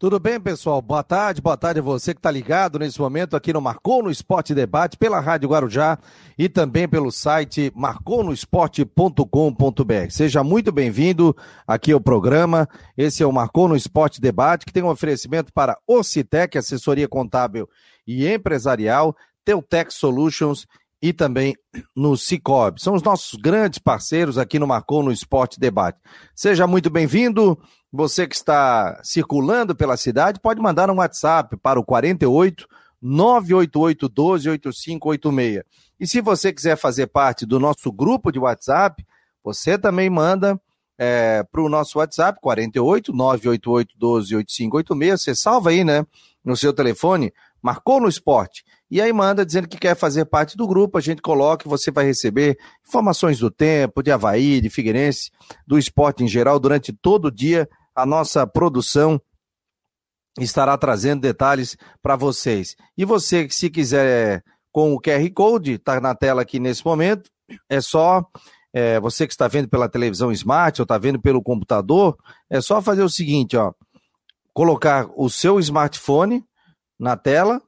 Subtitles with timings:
[0.00, 0.80] Tudo bem, pessoal?
[0.80, 4.10] Boa tarde, boa tarde a você que está ligado nesse momento aqui no Marcou no
[4.10, 5.98] Esporte Debate, pela Rádio Guarujá
[6.38, 10.08] e também pelo site marconosport.com.br.
[10.08, 11.36] Seja muito bem-vindo
[11.66, 12.66] aqui ao programa.
[12.96, 17.68] Esse é o Marcou no Esporte Debate, que tem um oferecimento para Ocitec, assessoria contábil
[18.06, 19.14] e empresarial,
[19.44, 20.66] Teutec Solutions
[21.02, 21.56] e também
[21.96, 22.80] no Cicobi.
[22.80, 25.98] São os nossos grandes parceiros aqui no Marcou no Esporte Debate.
[26.34, 27.58] Seja muito bem-vindo.
[27.92, 32.66] Você que está circulando pela cidade pode mandar um WhatsApp para o 48
[33.00, 35.64] 988 12 8586.
[35.98, 39.04] E se você quiser fazer parte do nosso grupo de WhatsApp,
[39.42, 40.60] você também manda
[40.98, 45.22] é, para o nosso WhatsApp 48 988 12 8586.
[45.22, 46.06] Você salva aí, né?
[46.44, 47.32] No seu telefone,
[47.62, 48.64] marcou no esporte.
[48.90, 51.90] E aí manda dizendo que quer fazer parte do grupo, a gente coloca e você
[51.90, 55.30] vai receber informações do tempo, de Havaí, de Figueirense,
[55.66, 59.20] do esporte em geral, durante todo o dia a nossa produção
[60.38, 62.74] estará trazendo detalhes para vocês.
[62.96, 67.30] E você, se quiser, com o QR Code, está na tela aqui nesse momento,
[67.68, 68.24] é só.
[68.72, 72.16] É, você que está vendo pela televisão smart ou está vendo pelo computador,
[72.48, 73.72] é só fazer o seguinte, ó.
[74.54, 76.44] Colocar o seu smartphone
[76.96, 77.60] na tela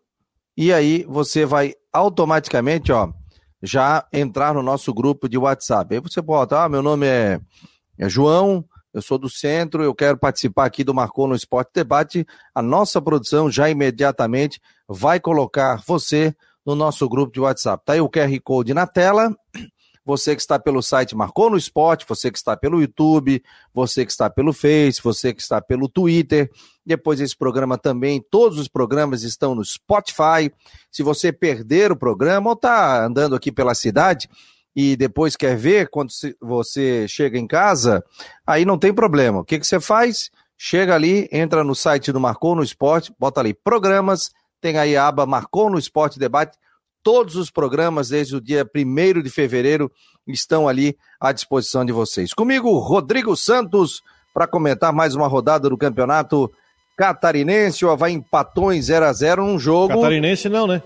[0.56, 3.10] e aí você vai automaticamente, ó,
[3.62, 5.94] já entrar no nosso grupo de WhatsApp.
[5.94, 7.40] Aí você bota, ah, meu nome é,
[7.98, 12.26] é João, eu sou do centro, eu quero participar aqui do Marcou no Esporte Debate.
[12.54, 17.82] A nossa produção já imediatamente vai colocar você no nosso grupo de WhatsApp.
[17.84, 19.34] Tá aí o QR Code na tela.
[20.04, 24.10] Você que está pelo site Marcou no Esporte, você que está pelo YouTube, você que
[24.10, 26.50] está pelo Face, você que está pelo Twitter.
[26.84, 30.52] Depois esse programa também, todos os programas estão no Spotify.
[30.90, 34.28] Se você perder o programa ou está andando aqui pela cidade,
[34.74, 38.02] e depois quer ver quando você chega em casa,
[38.46, 39.40] aí não tem problema.
[39.40, 40.30] O que, que você faz?
[40.56, 45.08] Chega ali, entra no site do Marcou no Esporte, bota ali programas, tem aí a
[45.08, 46.56] aba Marcou no Esporte Debate.
[47.02, 49.90] Todos os programas, desde o dia 1 de fevereiro,
[50.26, 52.32] estão ali à disposição de vocês.
[52.32, 56.50] Comigo, Rodrigo Santos, para comentar mais uma rodada do campeonato
[56.96, 59.94] Catarinense, o Havaí empatou em 0 a 0 num jogo.
[59.94, 60.82] Catarinense não, né?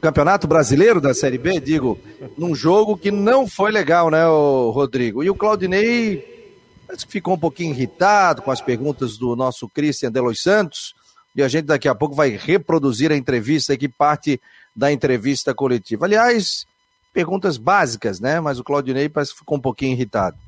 [0.00, 1.98] Campeonato Brasileiro da Série B, digo,
[2.36, 5.22] num jogo que não foi legal, né, Rodrigo?
[5.22, 6.56] E o Claudinei
[6.86, 10.94] parece que ficou um pouquinho irritado com as perguntas do nosso Christian Delos Santos.
[11.36, 14.40] E a gente daqui a pouco vai reproduzir a entrevista que parte
[14.80, 16.06] da entrevista coletiva.
[16.06, 16.66] Aliás,
[17.12, 18.40] perguntas básicas, né?
[18.40, 20.38] Mas o Claudinei parece que ficou um pouquinho irritado.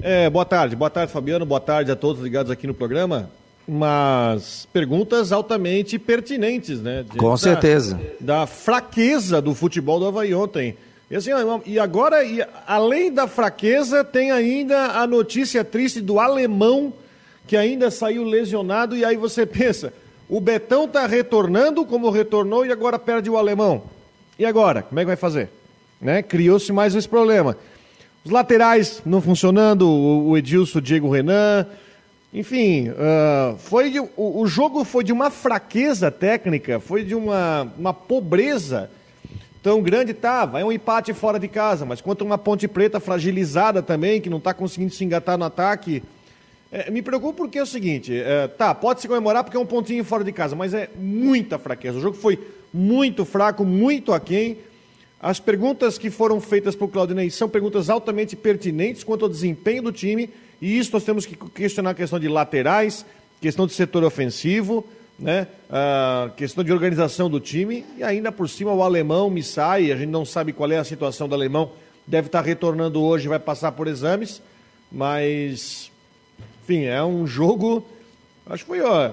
[0.00, 3.30] É, boa tarde, boa tarde, Fabiano, boa tarde a todos ligados aqui no programa
[3.70, 7.02] mas perguntas altamente pertinentes, né?
[7.02, 8.00] De, Com certeza.
[8.18, 10.74] Da, fraqueza do futebol do Havaí ontem.
[11.10, 11.30] E, assim,
[11.66, 16.94] e agora, e, além da fraqueza, tem ainda a notícia triste do alemão
[17.46, 18.96] que ainda saiu lesionado.
[18.96, 19.92] E aí você pensa,
[20.28, 23.82] o Betão está retornando como retornou e agora perde o alemão.
[24.38, 24.82] E agora?
[24.82, 25.48] Como é que vai fazer?
[26.00, 26.22] Né?
[26.22, 27.56] Criou-se mais esse problema.
[28.24, 31.66] Os laterais não funcionando, o Edilson, o Diego Renan,
[32.32, 37.72] enfim, uh, foi de, o, o, jogo foi de uma fraqueza técnica, foi de uma,
[37.78, 38.90] uma pobreza
[39.62, 40.12] tão grande.
[40.12, 44.28] Tava, é um empate fora de casa, mas contra uma Ponte Preta fragilizada também, que
[44.28, 46.02] não está conseguindo se engatar no ataque.
[46.70, 49.66] É, me preocupa porque é o seguinte: é, tá, pode se comemorar porque é um
[49.66, 51.98] pontinho fora de casa, mas é muita fraqueza.
[51.98, 52.38] O jogo foi
[52.72, 54.58] muito fraco, muito aquém.
[55.20, 59.92] As perguntas que foram feitas por Claudinei são perguntas altamente pertinentes quanto ao desempenho do
[59.92, 60.30] time
[60.60, 63.04] e isso nós temos que questionar a questão de laterais,
[63.40, 64.86] questão de setor ofensivo,
[65.18, 65.48] né?
[66.36, 70.10] questão de organização do time e ainda por cima o alemão me sai, a gente
[70.10, 71.72] não sabe qual é a situação do alemão,
[72.06, 74.40] deve estar retornando hoje, vai passar por exames,
[74.90, 75.87] mas
[76.68, 77.82] enfim, é um jogo,
[78.44, 79.12] acho que foi, ó,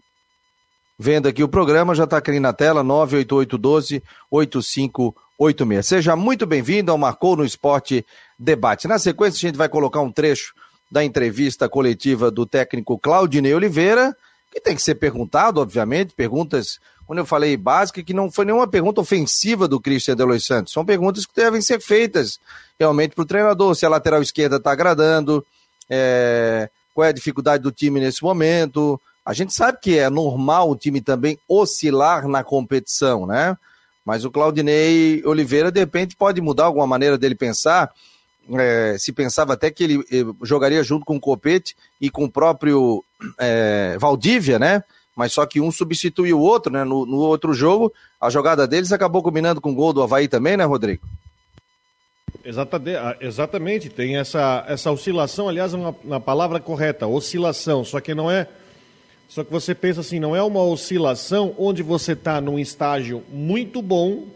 [0.98, 5.14] vendo aqui o programa já está aqui na tela, 988-12-8586.
[5.38, 5.86] 86.
[5.86, 8.06] Seja muito bem-vindo ao Marcou no Esporte
[8.38, 8.86] Debate.
[8.86, 10.54] Na sequência, a gente vai colocar um trecho
[10.90, 14.16] da entrevista coletiva do técnico Claudinei Oliveira,
[14.52, 18.68] que tem que ser perguntado, obviamente, perguntas, quando eu falei básica, que não foi nenhuma
[18.68, 22.38] pergunta ofensiva do Christian Delois Santos, são perguntas que devem ser feitas
[22.78, 25.44] realmente para o treinador, se a lateral esquerda está agradando,
[25.90, 30.70] é, qual é a dificuldade do time nesse momento, A gente sabe que é normal
[30.70, 33.56] o time também oscilar na competição, né?
[34.04, 37.90] Mas o Claudinei Oliveira, de repente, pode mudar alguma maneira dele pensar.
[38.52, 42.30] É, se pensava até que ele eh, jogaria junto com o Copete e com o
[42.30, 43.02] próprio
[43.38, 44.84] é, Valdívia, né?
[45.16, 46.84] Mas só que um substituiu o outro, né?
[46.84, 47.90] No, no, outro jogo,
[48.20, 51.06] a jogada deles acabou combinando com o gol do Havaí também, né, Rodrigo?
[52.44, 53.88] Exatamente, exatamente.
[53.88, 58.46] tem essa, essa oscilação, aliás, é uma, uma palavra correta, oscilação, só que não é
[59.28, 63.82] só que você pensa assim, não é uma oscilação onde você está num estágio muito
[63.82, 64.26] bom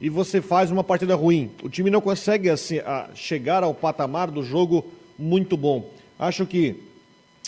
[0.00, 1.50] e você faz uma partida ruim.
[1.62, 2.76] O time não consegue assim,
[3.14, 4.84] chegar ao patamar do jogo
[5.18, 5.90] muito bom.
[6.18, 6.82] Acho que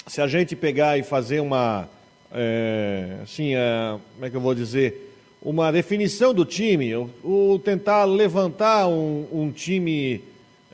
[0.06, 1.88] se a gente pegar e fazer uma,
[2.32, 5.07] é, assim, é, como é que eu vou dizer,
[5.42, 10.22] uma definição do time, o, tentar levantar um, um time,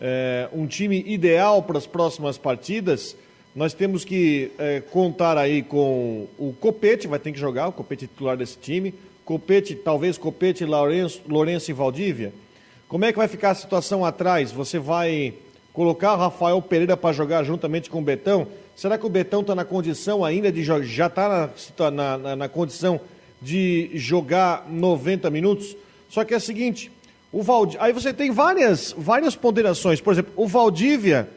[0.01, 3.17] é, um time ideal para as próximas partidas
[3.55, 8.09] nós temos que é, contar aí com o Copete, vai ter que jogar, o Copete
[8.09, 8.93] titular desse time.
[9.25, 12.33] Copete, talvez Copete, Lourenço, Lourenço e Valdívia.
[12.89, 14.51] Como é que vai ficar a situação atrás?
[14.51, 15.35] Você vai
[15.73, 18.49] colocar o Rafael Pereira para jogar juntamente com o Betão?
[18.75, 22.49] Será que o Betão está na condição ainda de já está na, na, na, na,
[22.49, 23.01] condição
[23.45, 25.77] de jogar 90 minutos?
[26.09, 26.91] Só que é o seguinte,
[27.31, 27.77] o Vald...
[27.79, 30.01] aí você tem várias, várias ponderações.
[30.01, 31.29] Por exemplo, o Valdívia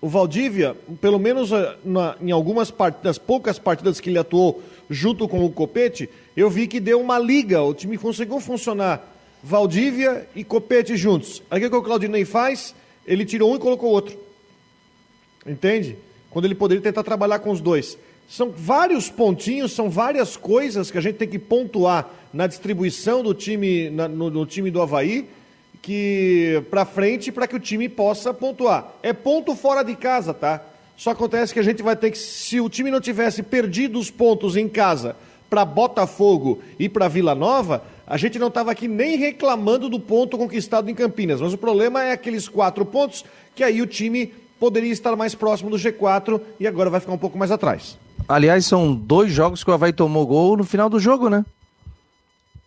[0.00, 2.72] o Valdívia, pelo menos eh, na, em algumas
[3.02, 7.18] das poucas partidas que ele atuou junto com o Copete, eu vi que deu uma
[7.18, 11.42] liga, o time conseguiu funcionar Valdívia e Copete juntos.
[11.50, 12.74] Aí o que o Claudinei faz?
[13.06, 14.16] Ele tirou um e colocou outro.
[15.46, 15.96] Entende?
[16.30, 17.96] Quando ele poderia tentar trabalhar com os dois.
[18.28, 23.32] São vários pontinhos, são várias coisas que a gente tem que pontuar na distribuição do
[23.32, 25.28] time, na, no, no time do Havaí
[25.86, 28.92] que para frente para que o time possa pontuar.
[29.04, 30.60] É ponto fora de casa, tá?
[30.96, 34.10] Só acontece que a gente vai ter que, se o time não tivesse perdido os
[34.10, 35.14] pontos em casa
[35.48, 40.36] para Botafogo e para Vila Nova, a gente não estava aqui nem reclamando do ponto
[40.36, 41.40] conquistado em Campinas.
[41.40, 43.24] Mas o problema é aqueles quatro pontos
[43.54, 47.18] que aí o time poderia estar mais próximo do G4 e agora vai ficar um
[47.18, 47.98] pouco mais atrás.
[48.28, 51.44] Aliás, são dois jogos que o Havaí tomou gol no final do jogo, né?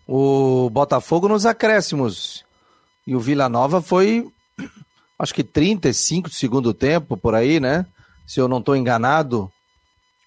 [0.08, 2.46] O Botafogo nos acréscimos
[3.06, 4.28] e o Vila Nova foi,
[5.20, 7.86] acho que 35 do segundo tempo, por aí, né?
[8.26, 9.52] Se eu não estou enganado.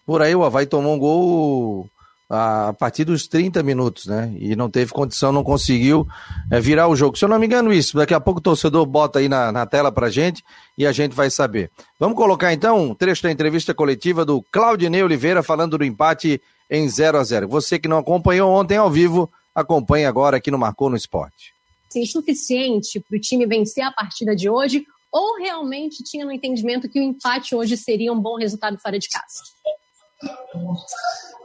[0.04, 1.88] Por aí o Havaí tomou um gol
[2.34, 4.34] a partir dos 30 minutos, né?
[4.38, 6.06] E não teve condição, não conseguiu
[6.50, 7.16] é, virar o jogo.
[7.16, 7.96] Se eu não me engano, isso.
[7.96, 10.42] Daqui a pouco o torcedor bota aí na, na tela pra gente
[10.76, 11.70] e a gente vai saber.
[11.98, 16.40] Vamos colocar então um trecho da entrevista coletiva do Claudinei Oliveira falando do empate
[16.70, 20.58] em 0 a 0 Você que não acompanhou ontem ao vivo, acompanhe agora aqui no
[20.58, 21.52] Marcou no Esporte
[21.92, 24.84] assim, suficiente para o time vencer a partida de hoje?
[25.12, 29.08] Ou realmente tinha no entendimento que o empate hoje seria um bom resultado fora de
[29.08, 29.42] casa?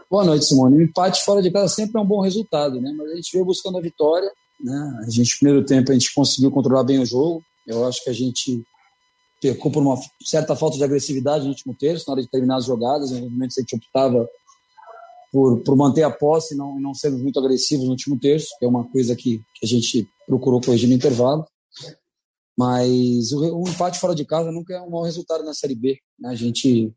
[0.10, 0.78] Boa noite, Simone.
[0.78, 2.94] O empate fora de casa sempre é um bom resultado, né?
[2.98, 5.00] Mas a gente veio buscando a vitória, né?
[5.06, 7.44] A gente, primeiro tempo, a gente conseguiu controlar bem o jogo.
[7.68, 8.64] Eu acho que a gente
[9.42, 12.66] pecou por uma certa falta de agressividade no último terço, na hora de terminar as
[12.66, 13.12] jogadas.
[13.12, 14.28] Em momentos a gente optava
[15.30, 18.66] por, por manter a posse e não, não sermos muito agressivos no último terço, que
[18.66, 21.46] é uma coisa que, que a gente procurou corrigir no intervalo.
[22.58, 26.00] Mas o, o, empate fora de casa nunca é um mau resultado na Série B.
[26.18, 26.30] Né?
[26.30, 26.92] A gente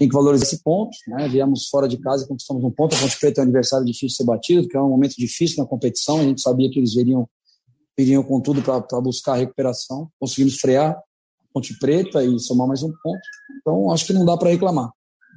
[0.00, 0.96] tem que valorizar esse ponto.
[1.08, 1.28] Né?
[1.28, 2.96] Viemos fora de casa e conquistamos um ponto.
[2.96, 5.62] A Ponte Preta é um adversário difícil de ser batido, que é um momento difícil
[5.62, 6.20] na competição.
[6.20, 7.28] A gente sabia que eles viriam,
[7.98, 10.08] viriam com tudo para buscar a recuperação.
[10.18, 11.02] Conseguimos frear a
[11.52, 13.20] Ponte Preta e somar mais um ponto.
[13.60, 14.90] Então, acho que não dá para reclamar.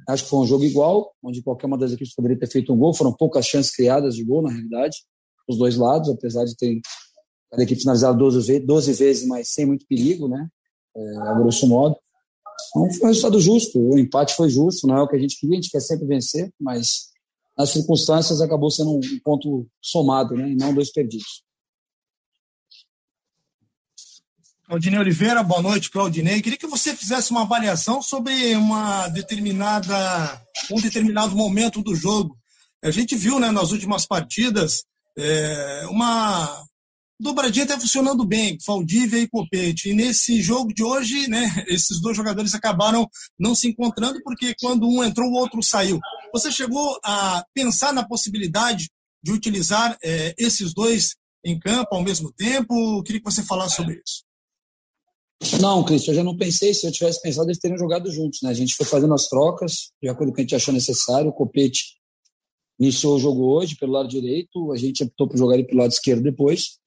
[0.08, 2.78] Acho que foi um jogo igual, onde qualquer uma das equipes poderia ter feito um
[2.78, 2.94] gol.
[2.94, 4.96] Foram poucas chances criadas de gol, na realidade,
[5.46, 6.80] os dois lados, apesar de ter
[7.50, 10.48] cada equipe finalizado 12, 12 vezes, mas sem muito perigo, né?
[10.96, 11.96] É, a grosso modo.
[12.70, 13.78] Então foi um resultado justo.
[13.78, 16.06] O empate foi justo, não é o que a gente queria, a gente quer sempre
[16.06, 17.08] vencer, mas
[17.56, 20.50] nas circunstâncias acabou sendo um ponto somado, né?
[20.50, 21.44] E não dois perdidos.
[24.66, 26.40] Claudinei Oliveira, boa noite, Claudinei.
[26.40, 30.42] Queria que você fizesse uma avaliação sobre uma determinada,
[30.72, 32.36] um determinado momento do jogo.
[32.82, 34.84] A gente viu né, nas últimas partidas
[35.16, 36.64] é, uma
[37.18, 39.90] dobradinha até funcionando bem, Valdívia e Copete.
[39.90, 44.88] E nesse jogo de hoje, né, esses dois jogadores acabaram não se encontrando porque quando
[44.88, 45.98] um entrou, o outro saiu.
[46.32, 48.88] Você chegou a pensar na possibilidade
[49.22, 53.02] de utilizar é, esses dois em campo ao mesmo tempo?
[53.02, 54.24] Queria que você falasse sobre isso.
[55.60, 56.72] Não, Cristo, eu já não pensei.
[56.72, 58.40] Se eu tivesse pensado, eles teriam jogado juntos.
[58.42, 58.50] Né?
[58.50, 61.28] A gente foi fazendo as trocas, de acordo com o que a gente achou necessário.
[61.28, 61.96] O Copete
[62.78, 65.92] iniciou o jogo hoje pelo lado direito, a gente optou por jogar ele pelo lado
[65.92, 66.78] esquerdo depois.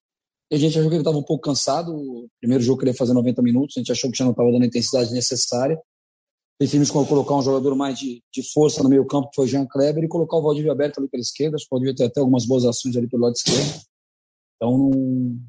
[0.49, 1.93] E a gente achou que ele estava um pouco cansado.
[1.93, 4.31] O primeiro jogo que ele ia fazer 90 minutos, a gente achou que já não
[4.31, 5.79] estava dando a intensidade necessária.
[6.59, 10.03] definimos colocar um jogador mais de, de força no meio campo, que foi Jean Kleber,
[10.03, 11.55] e colocar o Valdívia aberto ali pela esquerda.
[11.55, 13.81] Acho que o tem até algumas boas ações ali pelo lado esquerdo.
[14.55, 15.39] Então, não,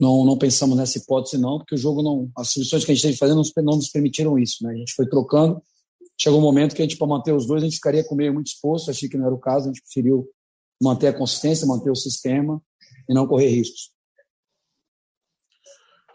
[0.00, 3.02] não, não pensamos nessa hipótese não, porque o jogo não, as soluções que a gente
[3.02, 4.72] teve fazendo não, não nos permitiram isso, né?
[4.72, 5.60] A gente foi trocando,
[6.20, 8.18] chegou um momento que a gente para manter os dois a gente ficaria com o
[8.18, 10.28] meio muito exposto, achei que não era o caso, a gente preferiu
[10.82, 12.62] manter a consistência, manter o sistema
[13.08, 13.93] e não correr riscos.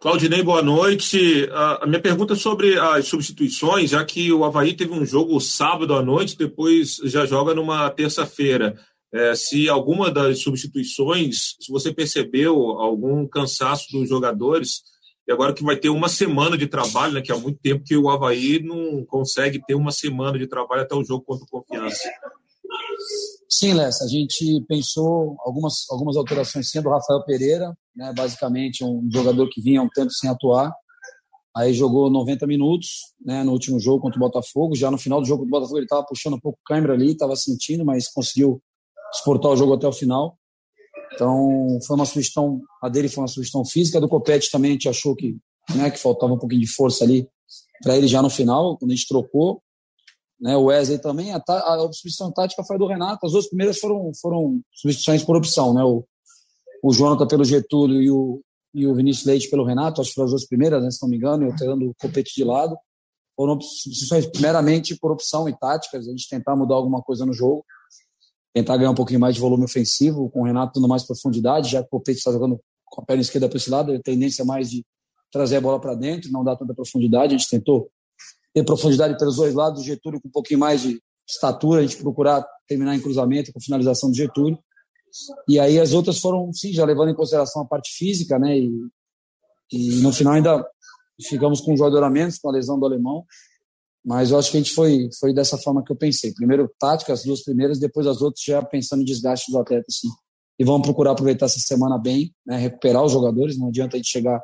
[0.01, 1.49] Claudinei, boa noite.
[1.51, 5.93] A minha pergunta é sobre as substituições, já que o Havaí teve um jogo sábado
[5.93, 8.79] à noite, depois já joga numa terça-feira.
[9.13, 14.83] É, se alguma das substituições, se você percebeu algum cansaço dos jogadores,
[15.27, 17.97] e agora que vai ter uma semana de trabalho, né, que há muito tempo que
[17.97, 22.09] o Havaí não consegue ter uma semana de trabalho até o jogo contra o Confiança.
[23.51, 29.09] Sim, Lessa, a gente pensou algumas, algumas alterações sendo o Rafael Pereira, né, basicamente um
[29.11, 30.71] jogador que vinha um tempo sem atuar,
[31.55, 32.89] aí jogou 90 minutos
[33.19, 35.79] né, no último jogo contra o Botafogo, já no final do jogo contra o Botafogo
[35.79, 38.61] ele estava puxando um pouco o câimbra ali, estava sentindo, mas conseguiu
[39.11, 40.37] exportar o jogo até o final.
[41.15, 44.73] Então, foi uma sugestão, a dele foi uma sugestão física, a do Copete também a
[44.73, 45.35] gente achou que,
[45.75, 47.27] né, que faltava um pouquinho de força ali
[47.81, 49.61] para ele já no final, quando a gente trocou.
[50.39, 54.11] Né, o Wesley também, a, a, substituição tática foi do Renato, as duas primeiras foram,
[54.21, 56.05] foram substituições por opção, né, o,
[56.81, 58.41] o Jonathan pelo Getúlio e o,
[58.73, 61.09] e o Vinícius Leite pelo Renato, acho que foram as duas primeiras, né, se não
[61.09, 62.77] me engano, eu tirando o Copete de lado.
[63.35, 67.65] Foram substituições primeiramente por opção e táticas, a gente tentar mudar alguma coisa no jogo
[68.53, 71.81] tentar ganhar um pouquinho mais de volume ofensivo, com o Renato dando mais profundidade, já
[71.81, 74.69] que o Copete está jogando com a perna esquerda para esse lado, a tendência mais
[74.69, 74.85] de
[75.31, 77.35] trazer a bola para dentro, não dar tanta profundidade.
[77.35, 77.89] A gente tentou
[78.59, 81.97] ter profundidade pelos dois lados, o Getúlio com um pouquinho mais de estatura, a gente
[81.97, 84.57] procurar terminar em cruzamento com finalização do Getúlio.
[85.47, 88.57] E aí as outras foram, sim, já levando em consideração a parte física, né?
[88.57, 88.71] E,
[89.71, 90.65] e no final ainda
[91.27, 93.25] ficamos com um jogador a menos, com a lesão do alemão.
[94.05, 96.33] Mas eu acho que a gente foi, foi dessa forma que eu pensei.
[96.33, 100.07] Primeiro tática, as duas primeiras, depois as outras já pensando em desgaste do atleta, assim.
[100.57, 103.57] E vamos procurar aproveitar essa semana bem, né, recuperar os jogadores.
[103.57, 104.41] Não adianta a gente chegar,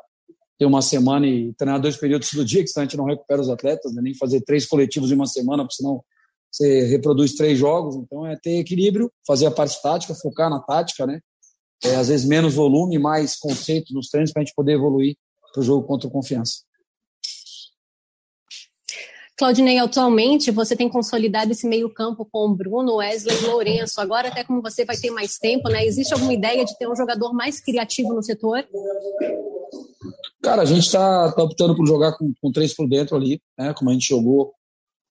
[0.58, 3.40] ter uma semana e treinar dois períodos do dia, que senão a gente não recupera
[3.40, 6.02] os atletas, né, nem fazer três coletivos em uma semana, porque senão
[6.50, 7.96] você reproduz três jogos.
[7.96, 11.20] Então é ter equilíbrio, fazer a parte tática, focar na tática, né?
[11.84, 15.14] É, às vezes menos volume, mais conceito nos treinos para a gente poder evoluir
[15.52, 16.65] para o jogo contra o Confiança.
[19.36, 24.00] Claudinei, atualmente você tem consolidado esse meio-campo com o Bruno, Wesley e Lourenço.
[24.00, 25.84] Agora, até como você vai ter mais tempo, né?
[25.84, 28.66] Existe alguma ideia de ter um jogador mais criativo no setor?
[30.42, 33.74] Cara, a gente está tá optando por jogar com, com três por dentro ali, né?
[33.74, 34.54] Como a gente jogou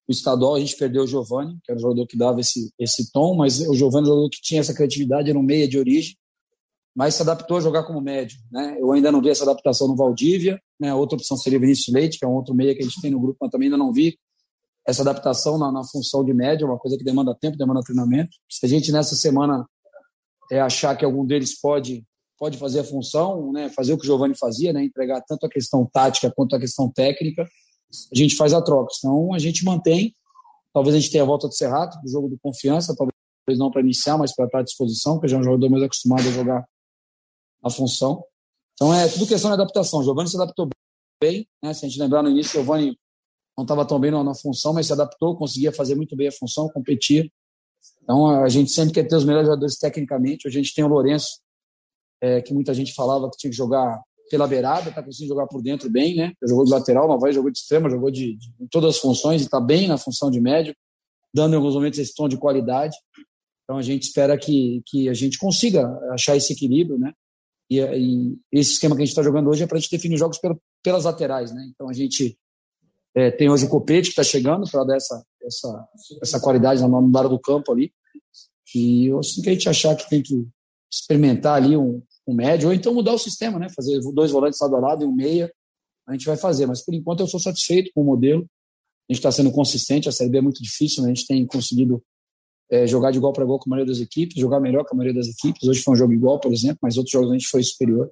[0.08, 3.12] o estadual, a gente perdeu o Giovani, que era o jogador que dava esse, esse
[3.12, 5.78] tom, mas o Giovani é um jogador que tinha essa criatividade, era um meia de
[5.78, 6.16] origem,
[6.96, 8.78] mas se adaptou a jogar como médio, né?
[8.80, 10.94] Eu ainda não vi essa adaptação no Valdívia, né?
[10.94, 13.20] Outra opção seria Vinícius Leite, que é um outro meia que a gente tem no
[13.20, 14.18] grupo, mas também ainda não vi
[14.88, 18.30] essa adaptação na, na função de média, é uma coisa que demanda tempo, demanda treinamento.
[18.48, 19.66] Se a gente nessa semana
[20.50, 22.02] é, achar que algum deles pode
[22.38, 23.68] pode fazer a função, né?
[23.68, 24.82] Fazer o que o Giovani fazia, né?
[24.82, 28.92] Entregar tanto a questão tática quanto a questão técnica, a gente faz a troca.
[28.98, 30.14] Então a gente mantém.
[30.72, 33.82] Talvez a gente tenha a volta do Serrato, do jogo de confiança, talvez não para
[33.82, 36.66] iniciar, mas para estar à disposição, porque já é um jogador mais acostumado a jogar
[37.64, 38.24] a função.
[38.74, 40.02] Então é tudo questão de adaptação.
[40.02, 40.68] Giovanni se adaptou
[41.20, 41.72] bem, né?
[41.72, 42.98] Se a gente lembrar no início, Giovanni
[43.56, 46.32] não estava tão bem na, na, função, mas se adaptou, conseguia fazer muito bem a
[46.32, 47.32] função, competir.
[48.02, 50.46] Então a gente sempre quer ter os melhores jogadores tecnicamente.
[50.46, 51.40] Hoje a gente tem o Lourenço,
[52.20, 55.62] é, que muita gente falava que tinha que jogar pela beirada, está conseguindo jogar por
[55.62, 56.32] dentro bem, né?
[56.42, 59.44] Jogou de lateral, uma vez jogou de extrema, jogou de, de todas as funções e
[59.44, 60.74] está bem na função de médio,
[61.32, 62.96] dando em alguns momentos esse tom de qualidade.
[63.64, 67.12] Então a gente espera que, que a gente consiga achar esse equilíbrio, né?
[67.70, 70.16] E, e esse esquema que a gente está jogando hoje é para a gente definir
[70.16, 71.68] jogos pelo, pelas laterais, né?
[71.72, 72.38] Então a gente
[73.14, 75.88] é, tem hoje o Copete que está chegando para dar essa, essa,
[76.22, 77.92] essa qualidade no lado do campo ali.
[78.74, 80.46] E assim que a gente achar que tem que
[80.92, 83.68] experimentar ali um, um médio, ou então mudar o sistema, né?
[83.74, 85.52] Fazer dois volantes lado a lado e um meia,
[86.06, 86.66] a gente vai fazer.
[86.66, 88.46] Mas por enquanto eu sou satisfeito com o modelo.
[89.08, 91.10] A gente está sendo consistente, a Série B é muito difícil, né?
[91.10, 92.02] A gente tem conseguido
[92.70, 94.98] é, jogar de igual para igual com a maioria das equipes, jogar melhor com a
[94.98, 95.68] maioria das equipes.
[95.68, 98.10] Hoje foi um jogo igual, por exemplo, mas outros jogos a gente foi superior.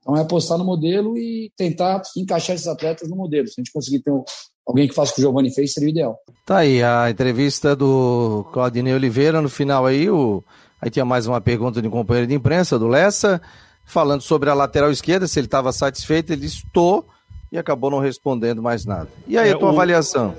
[0.00, 3.46] Então é apostar no modelo e tentar encaixar esses atletas no modelo.
[3.46, 4.12] Se a gente conseguir ter
[4.66, 6.18] alguém que faça o que o Giovanni fez, seria o ideal.
[6.46, 9.42] Tá aí a entrevista do Claudinei Oliveira.
[9.42, 10.42] No final aí, o...
[10.80, 13.40] aí tinha mais uma pergunta de um companheiro de imprensa, do Lessa,
[13.84, 16.32] falando sobre a lateral esquerda, se ele estava satisfeito.
[16.32, 17.04] Ele disse, estou,
[17.50, 19.08] e acabou não respondendo mais nada.
[19.26, 19.72] E aí, é, a tua o...
[19.72, 20.34] avaliação?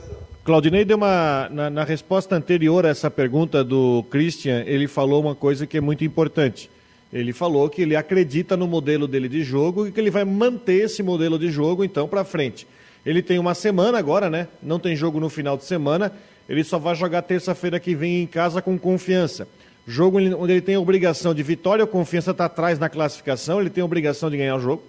[0.50, 1.48] Claudinei deu uma.
[1.52, 5.80] Na, na, resposta anterior a essa pergunta do Christian, ele falou uma coisa que é
[5.80, 6.72] muito importante.
[7.14, 10.86] Ele falou que ele acredita no modelo dele de jogo e que ele vai manter
[10.86, 12.66] esse modelo de jogo então para frente.
[13.06, 14.48] Ele tem uma semana agora, né?
[14.60, 16.12] Não tem jogo no final de semana.
[16.50, 19.48] Ele só vai jogar terça-feira que vem em casa com confiança.
[19.86, 23.70] Jogo onde ele tem a obrigação de vitória, a confiança está atrás na classificação, ele
[23.70, 24.82] tem a obrigação de ganhar o jogo,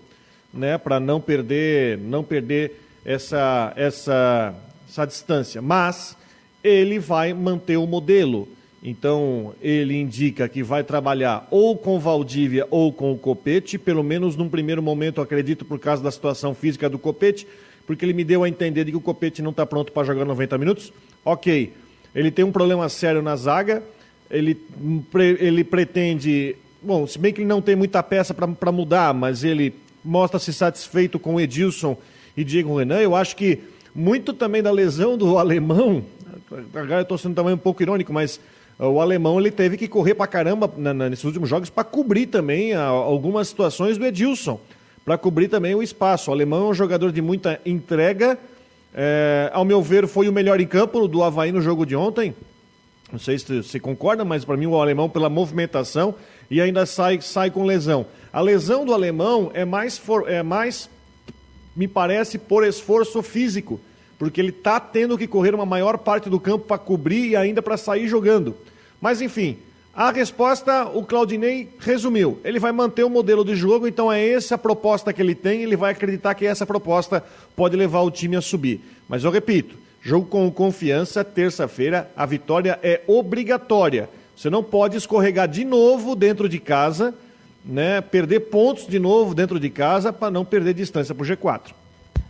[0.55, 0.79] né?
[0.79, 4.55] Para não perder, não perder essa, essa,
[4.91, 5.63] essa distância.
[5.63, 6.17] Mas
[6.63, 8.49] ele vai manter o modelo.
[8.83, 14.37] Então, ele indica que vai trabalhar ou com Valdívia ou com o Copete, pelo menos
[14.37, 17.47] num primeiro momento, acredito, por causa da situação física do Copete,
[17.87, 20.25] porque ele me deu a entender de que o Copete não está pronto para jogar
[20.25, 20.93] 90 minutos.
[21.23, 21.75] Ok,
[22.15, 23.83] ele tem um problema sério na zaga,
[24.31, 24.59] ele,
[25.39, 26.57] ele pretende.
[26.83, 31.19] Bom, se bem que ele não tem muita peça para mudar, mas ele mostra-se satisfeito
[31.19, 31.99] com Edilson
[32.35, 33.01] e Diego Renan.
[33.01, 33.59] Eu acho que
[33.95, 36.05] muito também da lesão do alemão,
[36.75, 38.41] agora eu estou sendo também um pouco irônico, mas
[38.79, 42.27] o alemão ele teve que correr para caramba na, na, nesses últimos jogos para cobrir
[42.27, 44.59] também a, algumas situações do Edilson,
[45.05, 46.31] para cobrir também o espaço.
[46.31, 48.39] O alemão é um jogador de muita entrega.
[48.95, 52.35] É, ao meu ver, foi o melhor em campo do Havaí no jogo de ontem.
[53.13, 56.15] Não sei se você concorda, mas para mim o alemão, pela movimentação,
[56.51, 58.07] e ainda sai, sai com lesão.
[58.33, 60.89] A lesão do alemão é mais, for, é mais,
[61.75, 63.81] me parece, por esforço físico,
[64.19, 67.63] porque ele está tendo que correr uma maior parte do campo para cobrir e ainda
[67.63, 68.55] para sair jogando.
[69.01, 69.57] Mas enfim,
[69.95, 72.39] a resposta o Claudinei resumiu.
[72.45, 75.63] Ele vai manter o modelo de jogo, então é essa a proposta que ele tem,
[75.63, 77.25] ele vai acreditar que essa proposta
[77.57, 78.81] pode levar o time a subir.
[79.09, 84.09] Mas eu repito, jogo com confiança, terça-feira, a vitória é obrigatória.
[84.37, 87.15] Você não pode escorregar de novo dentro de casa,
[87.65, 91.73] né, perder pontos de novo dentro de casa para não perder distância para o G4.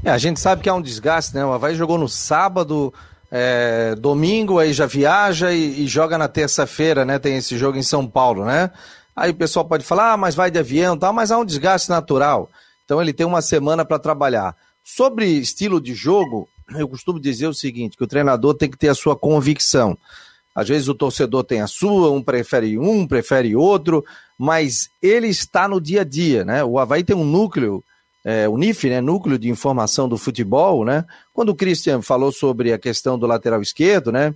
[0.05, 1.45] É, a gente sabe que há um desgaste, né?
[1.45, 2.93] O Havaí jogou no sábado,
[3.31, 7.19] é, domingo, aí já viaja e, e joga na terça-feira, né?
[7.19, 8.71] Tem esse jogo em São Paulo, né?
[9.15, 11.91] Aí o pessoal pode falar, ah, mas vai de avião tal, mas há um desgaste
[11.91, 12.49] natural.
[12.85, 14.57] Então ele tem uma semana para trabalhar.
[14.83, 18.89] Sobre estilo de jogo, eu costumo dizer o seguinte, que o treinador tem que ter
[18.89, 19.97] a sua convicção.
[20.61, 24.05] Às vezes o torcedor tem a sua, um prefere um, prefere outro,
[24.39, 26.63] mas ele está no dia a dia, né?
[26.63, 27.83] O Havaí tem um núcleo
[28.23, 31.07] é, o NIF, né, Núcleo de Informação do Futebol, né?
[31.33, 34.35] Quando o Christian falou sobre a questão do lateral esquerdo, né?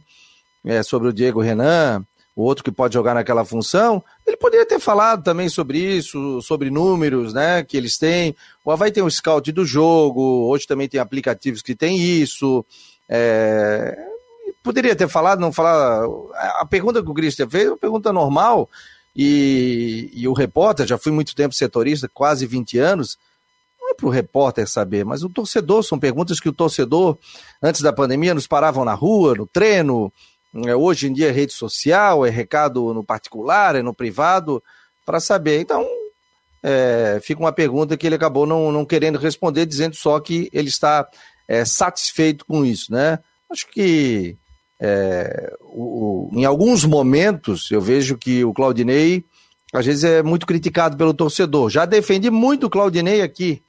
[0.65, 2.03] É, sobre o Diego Renan,
[2.35, 6.71] o outro que pode jogar naquela função, ele poderia ter falado também sobre isso, sobre
[6.71, 8.35] números, né, que eles têm.
[8.65, 12.65] O Havaí tem um scout do jogo, hoje também tem aplicativos que tem isso.
[13.07, 14.14] É...
[14.65, 16.07] Poderia ter falado, não falar.
[16.59, 18.69] A pergunta que o Christian fez é uma pergunta normal,
[19.15, 23.19] e, e o repórter, já fui muito tempo setorista, quase 20 anos,
[23.79, 27.19] não é para o repórter saber, mas o torcedor, são perguntas que o torcedor,
[27.63, 30.11] antes da pandemia, nos paravam na rua, no treino,
[30.67, 34.63] é, hoje em dia é rede social, é recado no particular, é no privado,
[35.05, 35.61] para saber.
[35.61, 35.87] Então,
[36.63, 40.71] é, fica uma pergunta que ele acabou não, não querendo responder, dizendo só que ele
[40.71, 41.07] está
[41.47, 43.19] é, satisfeito com isso, né?
[43.51, 44.39] Acho que
[44.81, 49.25] é, o, em alguns momentos eu vejo que o Claudinei
[49.73, 51.69] às vezes é muito criticado pelo torcedor.
[51.69, 53.61] Já defendi muito o Claudinei aqui,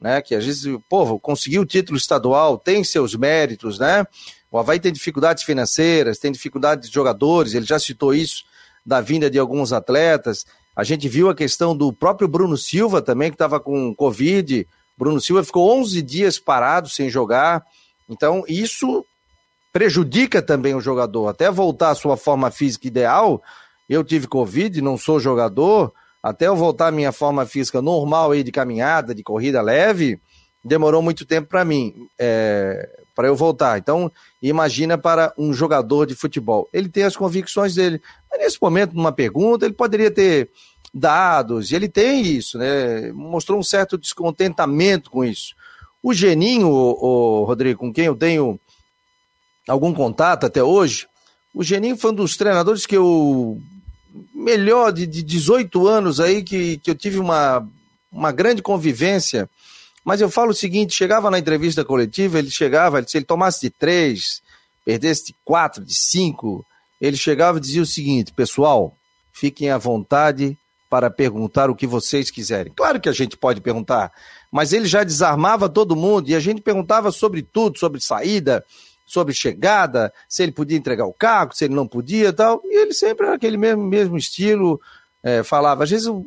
[0.00, 0.20] né?
[0.20, 4.04] Que às vezes, povo, conseguiu o título estadual, tem seus méritos, né?
[4.50, 8.44] O Havaí tem dificuldades financeiras, tem dificuldades de jogadores, ele já citou isso
[8.84, 10.44] da vinda de alguns atletas.
[10.76, 14.66] A gente viu a questão do próprio Bruno Silva também, que estava com Covid.
[14.98, 17.64] Bruno Silva ficou 11 dias parado sem jogar.
[18.08, 19.04] Então, isso
[19.74, 21.26] prejudica também o jogador.
[21.26, 23.42] Até voltar à sua forma física ideal,
[23.88, 28.44] eu tive Covid, não sou jogador, até eu voltar à minha forma física normal aí
[28.44, 30.20] de caminhada, de corrida leve,
[30.64, 33.76] demorou muito tempo para mim, é, para eu voltar.
[33.76, 34.10] Então,
[34.40, 36.68] imagina para um jogador de futebol.
[36.72, 38.00] Ele tem as convicções dele.
[38.30, 40.50] Mas nesse momento, numa pergunta, ele poderia ter
[40.94, 43.10] dados, e ele tem isso, né?
[43.12, 45.52] Mostrou um certo descontentamento com isso.
[46.00, 48.60] O Geninho, o, o Rodrigo, com quem eu tenho
[49.68, 51.06] algum contato até hoje,
[51.54, 53.60] o Geninho foi um dos treinadores que eu
[54.34, 57.66] melhor de, de 18 anos aí que, que eu tive uma,
[58.10, 59.48] uma grande convivência.
[60.04, 63.70] Mas eu falo o seguinte: chegava na entrevista coletiva, ele chegava, se ele tomasse de
[63.70, 64.42] três,
[64.84, 66.64] perdesse de quatro, de cinco,
[67.00, 68.94] ele chegava e dizia o seguinte: pessoal,
[69.32, 70.56] fiquem à vontade
[70.90, 72.72] para perguntar o que vocês quiserem.
[72.74, 74.12] Claro que a gente pode perguntar,
[74.52, 78.64] mas ele já desarmava todo mundo e a gente perguntava sobre tudo, sobre saída,
[79.04, 82.60] sobre chegada, se ele podia entregar o carro, se ele não podia tal.
[82.64, 84.80] E ele sempre era aquele mesmo, mesmo estilo,
[85.22, 85.84] é, falava.
[85.84, 86.26] Às vezes o,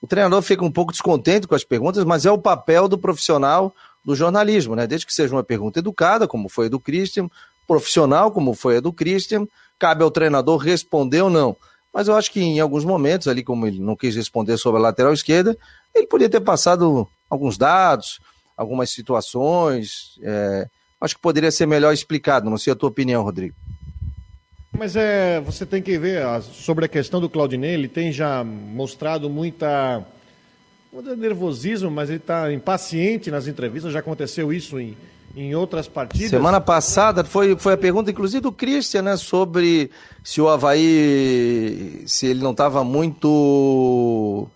[0.00, 3.74] o, treinador fica um pouco descontente com as perguntas, mas é o papel do profissional
[4.04, 4.86] do jornalismo, né?
[4.86, 7.28] Desde que seja uma pergunta educada, como foi a do Christian,
[7.66, 9.46] profissional, como foi a do Christian,
[9.78, 11.56] cabe ao treinador responder ou não.
[11.92, 14.82] Mas eu acho que em alguns momentos, ali, como ele não quis responder sobre a
[14.82, 15.56] lateral esquerda,
[15.94, 18.18] ele podia ter passado alguns dados,
[18.56, 20.18] algumas situações.
[20.22, 20.66] É,
[21.02, 23.54] acho que poderia ser melhor explicado, não sei a tua opinião, Rodrigo.
[24.72, 29.28] Mas é, você tem que ver sobre a questão do Claudinei, ele tem já mostrado
[29.28, 30.02] muita.
[30.92, 34.96] Não é nervosismo, mas ele está impaciente nas entrevistas, já aconteceu isso em,
[35.36, 36.30] em outras partidas.
[36.30, 39.90] Semana passada foi, foi a pergunta, inclusive, do Christian, né, sobre
[40.22, 44.48] se o Havaí, se ele não estava muito.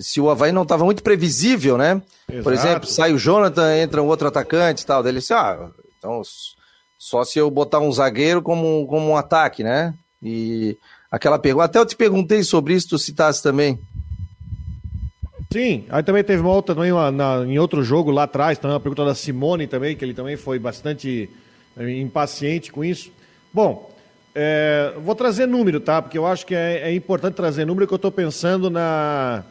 [0.00, 2.02] Se o Havaí não estava muito previsível, né?
[2.28, 2.42] Exato.
[2.42, 5.02] Por exemplo, sai o Jonathan, entra um outro atacante e tal.
[5.02, 6.22] Daí ele disse, ah, então
[6.98, 9.94] só se eu botar um zagueiro como, como um ataque, né?
[10.22, 10.76] E
[11.10, 11.64] aquela pergunta.
[11.64, 13.78] Até eu te perguntei sobre isso, tu citasse também.
[15.52, 18.74] Sim, aí também teve uma outra também uma, na, em outro jogo lá atrás, também
[18.74, 21.28] uma pergunta da Simone também, que ele também foi bastante
[21.76, 23.10] é, impaciente com isso.
[23.52, 23.90] Bom,
[24.32, 26.00] é, vou trazer número, tá?
[26.00, 29.42] Porque eu acho que é, é importante trazer número que eu estou pensando na,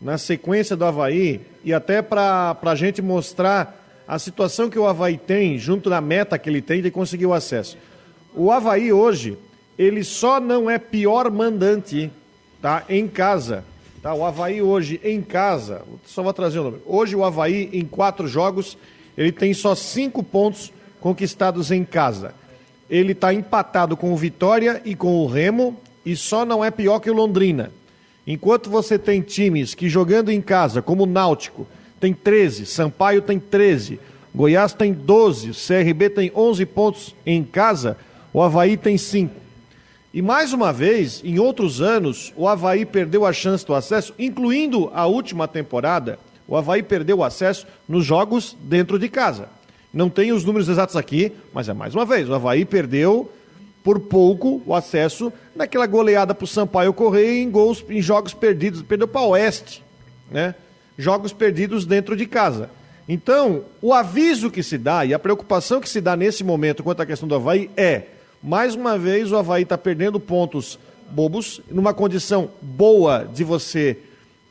[0.00, 5.18] na sequência do Havaí e até para a gente mostrar a situação que o Havaí
[5.18, 7.76] tem, junto da meta que ele tem de conseguir o acesso.
[8.34, 9.36] O Havaí hoje,
[9.78, 12.10] ele só não é pior mandante
[12.60, 13.64] tá, em casa
[14.06, 14.14] Tá?
[14.14, 16.82] O Havaí hoje em casa, só vou trazer o número.
[16.86, 18.78] Hoje o Havaí, em quatro jogos,
[19.18, 22.32] ele tem só cinco pontos conquistados em casa.
[22.88, 27.00] Ele está empatado com o Vitória e com o Remo e só não é pior
[27.00, 27.72] que o Londrina.
[28.26, 31.66] Enquanto você tem times que jogando em casa, como o Náutico,
[32.00, 34.00] tem 13, Sampaio tem 13,
[34.34, 37.96] Goiás tem 12, CRB tem 11 pontos em casa,
[38.32, 39.32] o Havaí tem 5.
[40.12, 44.90] E mais uma vez, em outros anos, o Havaí perdeu a chance do acesso, incluindo
[44.92, 46.18] a última temporada.
[46.48, 49.48] O Havaí perdeu o acesso nos jogos dentro de casa.
[49.92, 53.30] Não tenho os números exatos aqui, mas é mais uma vez: o Havaí perdeu
[53.86, 58.82] por pouco o acesso naquela goleada para o Sampaio Correia em gols em jogos perdidos.
[58.82, 59.80] Perdeu para o Oeste,
[60.28, 60.56] né?
[60.98, 62.68] Jogos perdidos dentro de casa.
[63.08, 67.00] Então, o aviso que se dá e a preocupação que se dá nesse momento quanto
[67.00, 68.06] à questão do Havaí é
[68.42, 73.98] mais uma vez, o Havaí está perdendo pontos bobos, numa condição boa de você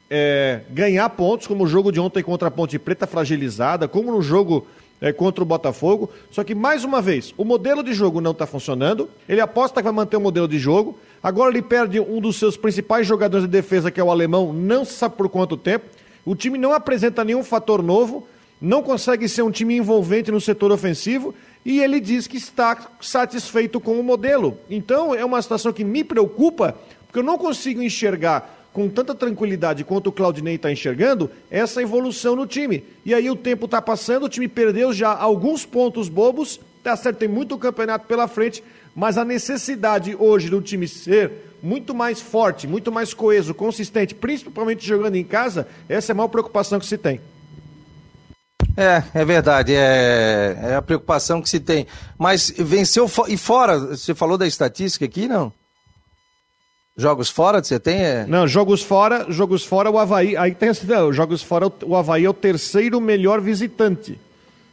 [0.09, 4.21] é, ganhar pontos, como o jogo de ontem contra a Ponte Preta fragilizada, como no
[4.21, 4.65] jogo
[5.01, 6.09] é, contra o Botafogo.
[6.31, 9.09] Só que, mais uma vez, o modelo de jogo não está funcionando.
[9.27, 10.97] Ele aposta que vai manter o modelo de jogo.
[11.21, 14.85] Agora ele perde um dos seus principais jogadores de defesa, que é o alemão, não
[14.85, 15.85] se sabe por quanto tempo.
[16.25, 18.27] O time não apresenta nenhum fator novo,
[18.59, 23.79] não consegue ser um time envolvente no setor ofensivo e ele diz que está satisfeito
[23.79, 24.57] com o modelo.
[24.69, 29.85] Então é uma situação que me preocupa, porque eu não consigo enxergar com tanta tranquilidade
[29.85, 32.83] quanto o Claudinei está enxergando essa evolução no time.
[33.05, 37.19] E aí o tempo está passando, o time perdeu já alguns pontos bobos, tá certo,
[37.19, 38.61] tem muito campeonato pela frente,
[38.93, 41.31] mas a necessidade hoje do time ser
[41.63, 46.27] muito mais forte, muito mais coeso, consistente, principalmente jogando em casa, essa é a maior
[46.27, 47.21] preocupação que se tem.
[48.75, 51.87] É, é verdade, é, é a preocupação que se tem.
[52.17, 55.53] Mas venceu e fora, você falou da estatística aqui, não?
[56.97, 58.01] Jogos fora você tem?
[58.01, 58.25] É...
[58.25, 62.23] Não, jogos fora, jogos fora o Havaí, aí tem assim, não, jogos fora o Havaí
[62.23, 64.17] é o terceiro melhor visitante,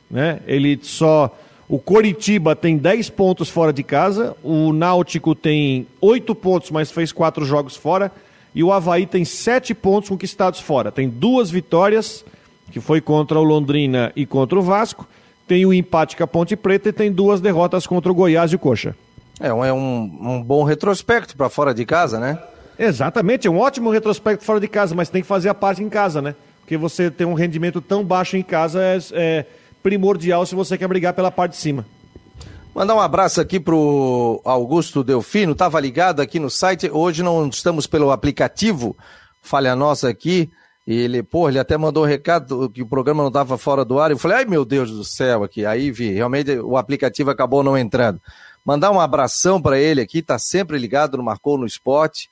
[0.08, 0.40] né?
[0.46, 1.36] Ele só
[1.68, 7.10] o Coritiba tem 10 pontos fora de casa, o Náutico tem 8 pontos, mas fez
[7.10, 8.12] 4 jogos fora,
[8.54, 10.92] e o Havaí tem 7 pontos conquistados fora.
[10.92, 12.24] Tem duas vitórias,
[12.70, 15.08] que foi contra o Londrina e contra o Vasco,
[15.48, 18.56] tem o empate com a Ponte Preta e tem duas derrotas contra o Goiás e
[18.56, 18.94] o Coxa.
[19.40, 22.38] É um, é um, um bom retrospecto para fora de casa, né?
[22.78, 25.88] Exatamente, é um ótimo retrospecto fora de casa, mas tem que fazer a parte em
[25.88, 26.34] casa, né?
[26.60, 29.46] Porque você ter um rendimento tão baixo em casa é, é
[29.82, 31.84] primordial se você quer brigar pela parte de cima.
[32.74, 37.86] Mandar um abraço aqui pro Augusto Delfino, estava ligado aqui no site, hoje não estamos
[37.86, 38.96] pelo aplicativo,
[39.42, 40.50] falha nossa aqui,
[40.86, 44.00] e ele, pô, ele até mandou um recado que o programa não estava fora do
[44.00, 44.10] ar.
[44.10, 45.64] Eu falei, ai meu Deus do céu, aqui.
[45.64, 48.20] Aí vi, realmente o aplicativo acabou não entrando.
[48.64, 52.30] Mandar um abração para ele aqui, tá sempre ligado no Marcou no Esporte.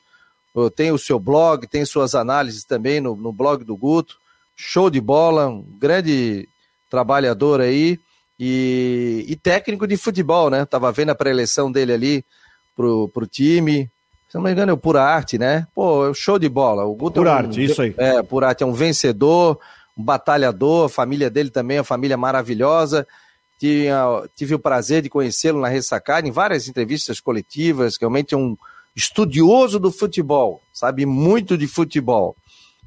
[0.74, 4.16] Tem o seu blog, tem suas análises também no, no blog do Guto.
[4.56, 6.48] Show de bola, um grande
[6.90, 7.98] trabalhador aí
[8.38, 10.64] e, e técnico de futebol, né?
[10.64, 12.24] Tava vendo a pré-eleição dele ali
[12.76, 13.90] pro, pro time,
[14.30, 15.66] se não me engano, é o Pura Arte, né?
[15.74, 16.84] Pô, é show de bola.
[16.84, 17.92] O Guto Pura é um, Arte, isso aí.
[17.98, 19.58] É, Pura Arte é um vencedor,
[19.98, 23.08] um batalhador, a família dele também é uma família maravilhosa.
[24.34, 28.56] Tive o prazer de conhecê-lo na Ressacada, em várias entrevistas coletivas, realmente é um
[28.96, 32.34] estudioso do futebol, sabe muito de futebol.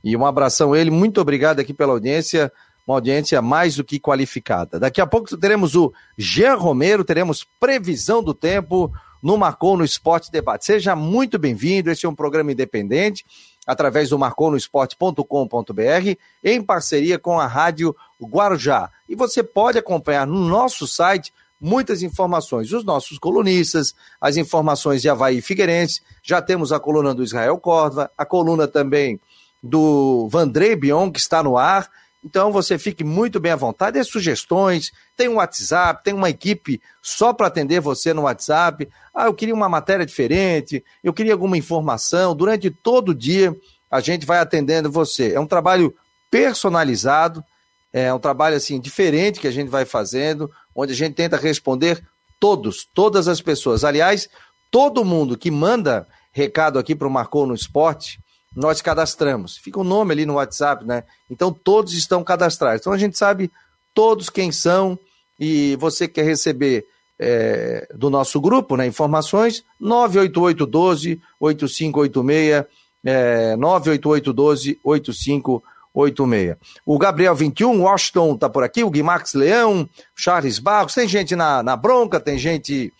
[0.04, 2.52] E um abração a ele, muito obrigado aqui pela audiência,
[2.88, 4.80] uma audiência mais do que qualificada.
[4.80, 10.32] Daqui a pouco teremos o Jean Romero, teremos previsão do tempo, no Marcou no Esporte
[10.32, 10.66] Debate.
[10.66, 13.24] Seja muito bem-vindo, esse é um programa independente
[13.65, 18.89] através do marconosport.com.br, em parceria com a Rádio Guarujá.
[19.08, 22.71] E você pode acompanhar no nosso site muitas informações.
[22.73, 28.12] Os nossos colunistas, as informações de Havaí Figueirense, já temos a coluna do Israel Córdova,
[28.17, 29.19] a coluna também
[29.62, 31.89] do Vandrei Bion, que está no ar.
[32.24, 33.98] Então você fique muito bem à vontade.
[33.98, 38.88] Dê sugestões, tem um WhatsApp, tem uma equipe só para atender você no WhatsApp.
[39.14, 42.36] Ah, eu queria uma matéria diferente, eu queria alguma informação.
[42.36, 43.56] Durante todo o dia
[43.92, 45.34] a gente vai atendendo você.
[45.34, 45.94] É um trabalho
[46.32, 47.44] personalizado,
[47.92, 52.04] é um trabalho assim diferente que a gente vai fazendo, onde a gente tenta responder
[52.40, 53.84] todos, todas as pessoas.
[53.84, 54.28] Aliás,
[54.72, 58.20] todo mundo que manda recado aqui para o Marcou no Esporte,
[58.56, 59.58] nós cadastramos.
[59.58, 61.04] Fica o nome ali no WhatsApp, né?
[61.30, 62.82] Então todos estão cadastrados.
[62.82, 63.52] Então a gente sabe
[63.94, 64.98] todos quem são
[65.39, 66.86] e você quer receber
[67.20, 68.86] é, do nosso grupo, né?
[68.86, 72.66] Informações 988 12 8586
[73.04, 76.58] é, 988 12 8586.
[76.86, 81.62] O Gabriel 21, Washington tá por aqui, o Guimax Leão, Charles Barros, tem gente na,
[81.62, 82.92] na bronca, tem gente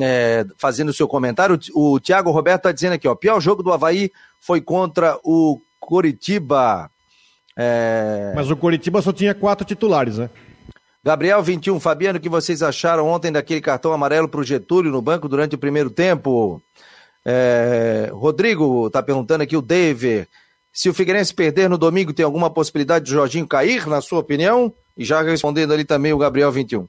[0.00, 1.58] é, fazendo o seu comentário.
[1.74, 6.90] O, Thiago Roberto está dizendo aqui, ó, pior jogo do Havaí foi contra o Coritiba.
[7.56, 8.32] É...
[8.34, 10.28] Mas o Coritiba só tinha quatro titulares, né?
[11.02, 15.00] Gabriel 21, Fabiano, o que vocês acharam ontem daquele cartão amarelo para o Getúlio no
[15.00, 16.60] banco durante o primeiro tempo?
[17.24, 18.10] É...
[18.12, 20.28] Rodrigo está perguntando aqui, o David,
[20.72, 24.72] se o Figueirense perder no domingo, tem alguma possibilidade de Jorginho cair, na sua opinião?
[24.96, 26.86] E já respondendo ali também o Gabriel 21.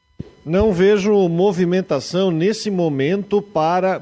[0.48, 4.02] Não vejo movimentação nesse momento para.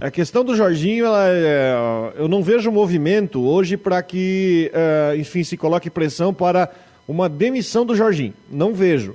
[0.00, 1.74] A questão do Jorginho, ela, é...
[2.18, 6.70] eu não vejo movimento hoje para que, é, enfim, se coloque pressão para
[7.06, 8.34] uma demissão do Jorginho.
[8.50, 9.14] Não vejo.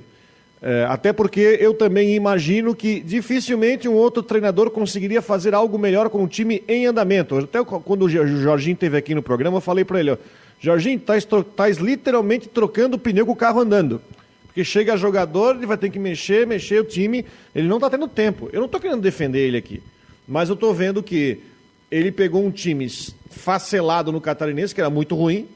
[0.62, 6.08] É, até porque eu também imagino que dificilmente um outro treinador conseguiria fazer algo melhor
[6.08, 7.36] com o time em andamento.
[7.36, 10.16] Até quando o Jorginho esteve aqui no programa, eu falei para ele:
[10.58, 14.00] Jorginho, estás literalmente trocando o pneu com o carro andando.
[14.52, 18.06] Porque chega jogador, ele vai ter que mexer, mexer o time, ele não está tendo
[18.06, 18.50] tempo.
[18.52, 19.82] Eu não estou querendo defender ele aqui,
[20.28, 21.40] mas eu estou vendo que
[21.90, 22.86] ele pegou um time
[23.30, 25.48] facelado no Catarinense, que era muito ruim,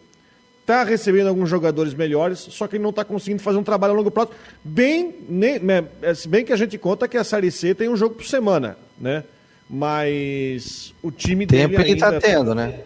[0.62, 3.96] está recebendo alguns jogadores melhores, só que ele não está conseguindo fazer um trabalho a
[3.96, 4.30] longo prazo.
[4.64, 5.60] Bem, nem,
[6.00, 8.24] é, se bem que a gente conta que a Série C tem um jogo por
[8.24, 9.24] semana, né?
[9.68, 12.80] Mas o time Tempo dele ele está tendo, né?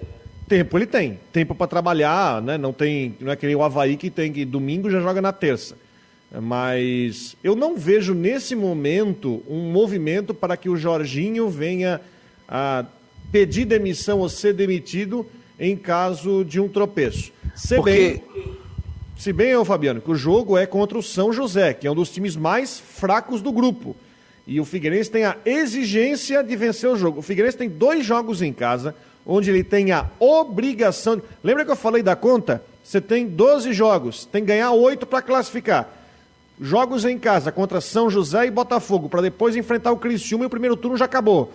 [0.48, 1.20] Tempo ele tem.
[1.32, 2.58] Tempo para trabalhar, né?
[2.58, 5.76] Não tem, não é aquele o Havaí que tem que domingo já joga na terça.
[6.38, 12.00] Mas eu não vejo nesse momento um movimento para que o Jorginho venha
[12.48, 12.84] a
[13.32, 15.26] pedir demissão ou ser demitido
[15.58, 17.32] em caso de um tropeço.
[17.56, 17.90] Se Porque...
[17.90, 18.22] bem,
[19.16, 21.96] se bem eu, Fabiano, que o jogo é contra o São José, que é um
[21.96, 23.96] dos times mais fracos do grupo.
[24.46, 27.18] E o Figueirense tem a exigência de vencer o jogo.
[27.18, 28.94] O Figueirense tem dois jogos em casa,
[29.26, 31.20] onde ele tem a obrigação.
[31.42, 32.62] Lembra que eu falei da conta?
[32.82, 35.99] Você tem 12 jogos, tem que ganhar 8 para classificar
[36.60, 40.50] jogos em casa contra São José e Botafogo, para depois enfrentar o Criciúma e o
[40.50, 41.52] primeiro turno já acabou.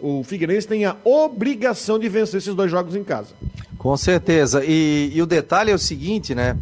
[0.00, 3.34] O Figueirense tem a obrigação de vencer esses dois jogos em casa.
[3.76, 4.64] Com certeza.
[4.64, 6.56] E, e o detalhe é o seguinte, né?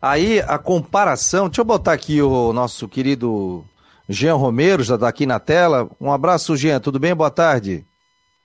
[0.00, 1.48] Aí a comparação.
[1.48, 3.64] Deixa eu botar aqui o nosso querido
[4.08, 5.88] Jean Romero, já está aqui na tela.
[6.00, 6.80] Um abraço, Jean.
[6.80, 7.14] Tudo bem?
[7.14, 7.86] Boa tarde.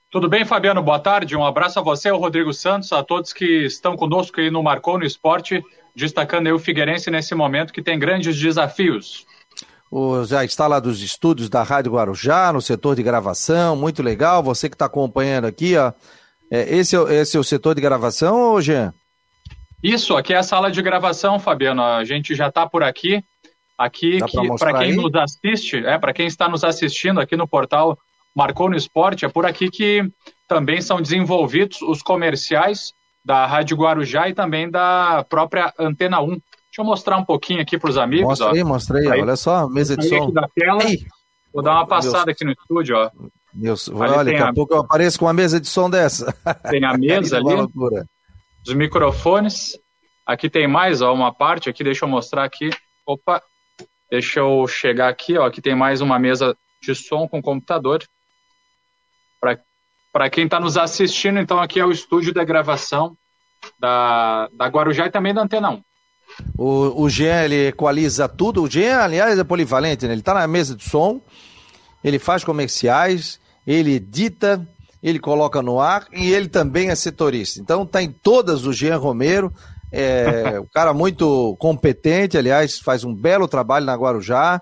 [0.09, 0.81] Tudo bem, Fabiano?
[0.81, 1.35] Boa tarde.
[1.35, 4.97] Um abraço a você, ao Rodrigo Santos, a todos que estão conosco aí no Marcou
[4.97, 5.61] no Esporte
[5.97, 9.25] destacando aí o Figueirense nesse momento que tem grandes desafios.
[9.89, 14.43] O, já está lá dos estúdios da Rádio Guarujá, no setor de gravação, muito legal.
[14.43, 15.91] Você que está acompanhando aqui, ó.
[16.51, 18.93] É, esse, é, esse é o setor de gravação, ô Jean?
[19.81, 21.81] Isso, aqui é a sala de gravação, Fabiano.
[21.81, 23.23] A gente já está por aqui.
[23.75, 24.95] Aqui, que para quem aí?
[24.95, 27.97] nos assiste, é, para quem está nos assistindo aqui no portal
[28.35, 30.03] Marcou no Esporte, é por aqui que
[30.47, 32.91] também são desenvolvidos os comerciais
[33.27, 36.27] da Rádio Guarujá e também da própria Antena 1.
[36.27, 36.41] Deixa
[36.79, 38.39] eu mostrar um pouquinho aqui para os amigos.
[38.39, 38.65] Mostrei, ó.
[38.65, 39.11] mostrei.
[39.11, 40.31] Aí, olha só, mesa de som.
[40.31, 40.81] Da tela.
[41.53, 42.35] Vou dar uma passada Deus.
[42.35, 43.11] aqui no estúdio, ó.
[43.53, 46.33] Deus, olha, daqui a, a pouco eu apareço com uma mesa de som dessa.
[46.71, 47.67] Tem a mesa ali,
[48.65, 49.77] os microfones.
[50.25, 52.69] Aqui tem mais, ó, uma parte aqui, deixa eu mostrar aqui.
[53.05, 53.41] Opa,
[54.09, 55.45] deixa eu chegar aqui, ó.
[55.45, 58.03] Aqui tem mais uma mesa de som com computador.
[59.39, 59.57] Para
[60.29, 63.15] quem está nos assistindo, então aqui é o estúdio da gravação
[63.79, 65.81] da, da Guarujá e também da Antena 1.
[66.57, 68.63] O, o Jean, ele equaliza tudo.
[68.63, 70.13] O Jean, aliás, é polivalente, né?
[70.13, 71.21] Ele está na mesa de som,
[72.03, 74.67] ele faz comerciais, ele edita,
[75.01, 77.59] ele coloca no ar e ele também é setorista.
[77.61, 79.53] Então está em todas o Jean Romero.
[79.91, 84.61] É um cara muito competente, aliás, faz um belo trabalho na Guarujá.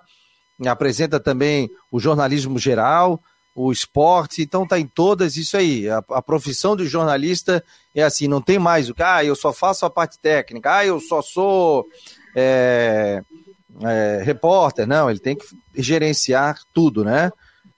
[0.66, 3.20] Apresenta também o jornalismo geral
[3.56, 5.90] o esporte, então está em todas isso aí.
[5.90, 7.64] A, a, profissão do jornalista
[7.96, 10.86] é assim, não tem mais o que, ah, eu só faço a parte técnica, ah,
[10.86, 11.88] eu só sou
[12.36, 13.22] é,
[13.82, 17.32] é, repórter, não, ele tem que gerenciar tudo, né?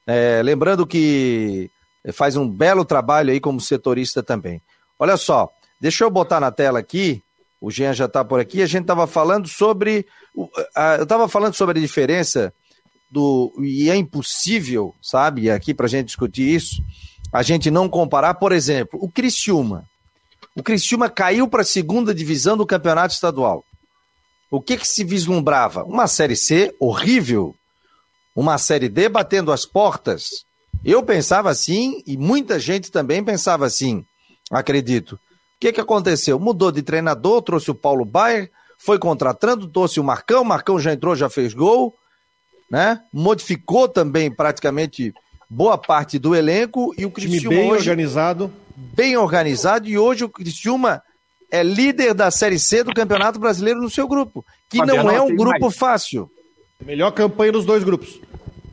[0.07, 1.69] É, lembrando que
[2.11, 4.61] faz um belo trabalho aí como setorista também.
[4.97, 5.47] Olha só,
[5.79, 7.21] deixa eu botar na tela aqui,
[7.61, 11.77] o Jean já está por aqui, a gente estava falando sobre, eu estava falando sobre
[11.77, 12.51] a diferença
[13.09, 16.81] do, e é impossível, sabe, aqui para a gente discutir isso,
[17.31, 19.85] a gente não comparar, por exemplo, o Criciúma.
[20.55, 23.63] O Criciúma caiu para a segunda divisão do campeonato estadual.
[24.49, 25.83] O que, que se vislumbrava?
[25.83, 27.53] Uma Série C horrível,
[28.35, 30.45] uma Série D batendo as portas.
[30.85, 34.05] Eu pensava assim e muita gente também pensava assim,
[34.49, 35.13] acredito.
[35.13, 35.19] O
[35.59, 36.39] que, que aconteceu?
[36.39, 41.15] Mudou de treinador, trouxe o Paulo Baier, foi contratando, trouxe o Marcão, Marcão já entrou,
[41.15, 41.93] já fez gol,
[42.69, 43.01] né?
[43.13, 45.13] Modificou também praticamente
[45.49, 50.29] boa parte do elenco e o Criciúma bem hoje, organizado, bem organizado e hoje o
[50.29, 51.01] Criciúma
[51.49, 55.21] é líder da Série C do Campeonato Brasileiro no seu grupo, que Fabiano, não é
[55.21, 55.77] um grupo mais.
[55.77, 56.29] fácil.
[56.83, 58.19] Melhor campanha dos dois grupos.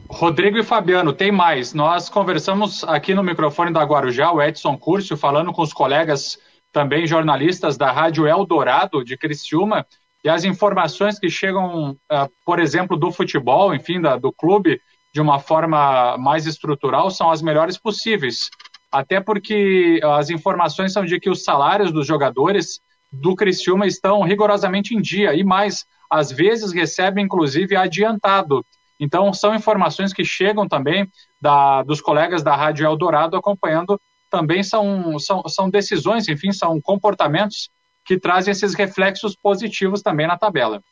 [0.09, 1.72] Rodrigo e Fabiano, tem mais.
[1.72, 6.38] Nós conversamos aqui no microfone da Guarujá, o Edson Curcio, falando com os colegas
[6.72, 9.87] também jornalistas da Rádio Eldorado de Criciúma,
[10.25, 14.81] e as informações que chegam, uh, por exemplo, do futebol, enfim, da, do clube,
[15.13, 18.49] de uma forma mais estrutural, são as melhores possíveis.
[18.91, 22.81] Até porque as informações são de que os salários dos jogadores
[23.13, 28.65] do Criciúma estão rigorosamente em dia, e mais, às vezes recebem, inclusive, adiantado.
[28.99, 31.07] Então, são informações que chegam também
[31.41, 37.69] da, dos colegas da Rádio Eldorado acompanhando, também são, são, são decisões, enfim, são comportamentos
[38.05, 40.83] que trazem esses reflexos positivos também na tabela.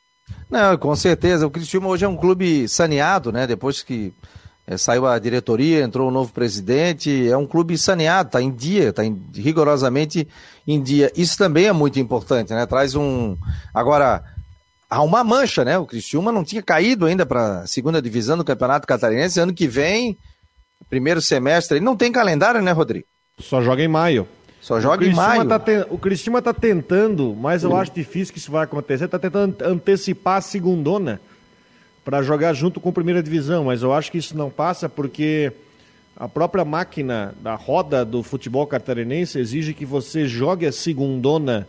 [0.51, 1.47] Não, com certeza.
[1.47, 3.47] O Cristiano hoje é um clube saneado, né?
[3.47, 4.13] Depois que
[4.67, 8.51] é, saiu a diretoria, entrou o um novo presidente, é um clube saneado, está em
[8.51, 9.03] dia, está
[9.35, 10.29] rigorosamente
[10.67, 11.11] em dia.
[11.17, 12.65] Isso também é muito importante, né?
[12.67, 13.37] Traz um.
[13.75, 14.23] Agora,
[14.89, 15.77] há uma mancha, né?
[15.79, 19.41] O Criciúma não tinha caído ainda para a segunda divisão do Campeonato Catarinense.
[19.41, 20.17] Ano que vem,
[20.89, 23.07] primeiro semestre, ele não tem calendário, né, Rodrigo?
[23.41, 24.29] Só joga em maio.
[24.63, 25.45] Só joga em maio.
[25.45, 25.85] Tá te...
[25.91, 29.07] O Cristina está tentando, mas eu acho difícil que isso vai acontecer.
[29.07, 31.21] Está tentando antecipar a segundona
[32.05, 35.53] para jogar junto com a primeira divisão, mas eu acho que isso não passa porque
[36.17, 41.67] a própria máquina da roda do futebol catarinense exige que você jogue a segundona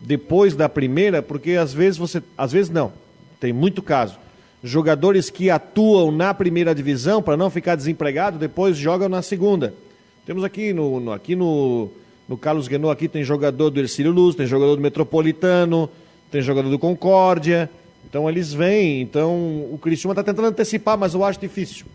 [0.00, 2.92] depois da primeira, porque às vezes você, às vezes não,
[3.38, 4.18] tem muito caso.
[4.64, 9.72] Jogadores que atuam na primeira divisão para não ficar desempregado, depois jogam na segunda.
[10.26, 11.90] Temos aqui no, no aqui no
[12.28, 15.88] no Carlos Guenou aqui tem jogador do Ercílio Luz, tem jogador do Metropolitano,
[16.30, 17.70] tem jogador do Concórdia.
[18.08, 19.00] Então eles vêm.
[19.00, 19.34] Então
[19.72, 21.86] o Cristiúma está tentando antecipar, mas eu acho difícil.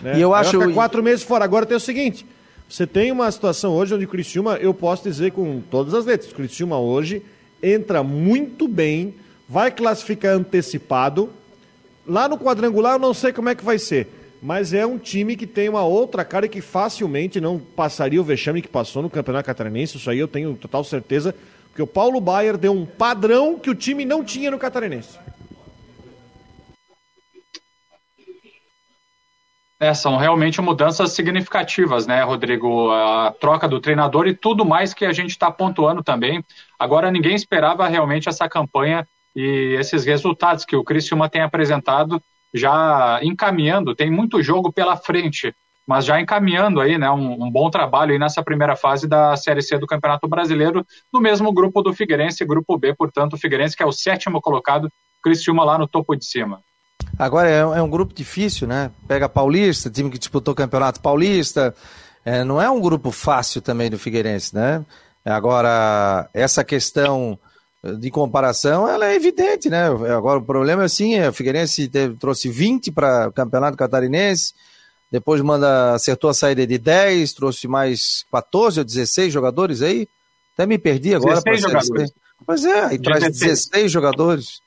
[0.00, 0.18] Né?
[0.18, 0.58] E eu acho.
[0.58, 1.44] Ficar quatro meses fora.
[1.44, 2.24] Agora tem o seguinte:
[2.68, 6.30] você tem uma situação hoje onde o Cristiúma, eu posso dizer com todas as letras,
[6.30, 7.22] o Cristiúma hoje
[7.62, 9.14] entra muito bem,
[9.48, 11.30] vai classificar antecipado.
[12.06, 14.08] Lá no quadrangular eu não sei como é que vai ser
[14.44, 18.60] mas é um time que tem uma outra cara que facilmente não passaria o vexame
[18.60, 19.96] que passou no Campeonato Catarinense.
[19.96, 21.34] Isso aí eu tenho total certeza,
[21.68, 25.18] porque o Paulo Baier deu um padrão que o time não tinha no Catarinense.
[29.80, 32.90] É, são realmente mudanças significativas, né, Rodrigo?
[32.90, 36.44] A troca do treinador e tudo mais que a gente está pontuando também.
[36.78, 42.22] Agora, ninguém esperava realmente essa campanha e esses resultados que o Criciúma tem apresentado
[42.54, 45.52] já encaminhando, tem muito jogo pela frente,
[45.86, 49.60] mas já encaminhando aí, né, um, um, bom trabalho aí nessa primeira fase da Série
[49.60, 53.82] C do Campeonato Brasileiro, no mesmo grupo do Figueirense, grupo B, portanto, o Figueirense que
[53.82, 54.88] é o sétimo colocado,
[55.22, 56.60] Cristiúma lá no topo de cima.
[57.18, 58.90] Agora é, é um grupo difícil, né?
[59.08, 61.74] Pega Paulista, time que disputou o Campeonato Paulista,
[62.24, 64.84] é, não é um grupo fácil também do Figueirense, né?
[65.24, 67.38] Agora, essa questão
[67.98, 69.86] de comparação, ela é evidente, né?
[69.86, 74.54] Agora, o problema é assim, o Figueirense teve, trouxe 20 para o Campeonato Catarinense,
[75.10, 80.08] depois manda, acertou a saída de 10, trouxe mais 14 ou 16 jogadores aí,
[80.54, 81.40] até me perdi agora.
[81.42, 82.12] 16 jogadores.
[82.46, 84.60] Pois é, aí traz 16 jogadores.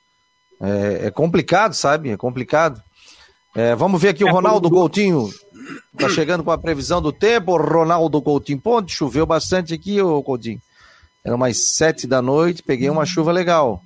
[0.60, 2.10] É, é, complicado, sabe?
[2.10, 2.82] É complicado.
[3.54, 5.28] É, vamos ver aqui o é Ronaldo Coutinho.
[5.96, 7.56] Tá chegando com a previsão do tempo.
[7.56, 8.60] Ronaldo Coutinho.
[8.60, 10.60] Ponte, choveu bastante aqui, ô Coutinho.
[11.28, 13.82] Eram umas sete da noite, peguei uma chuva legal.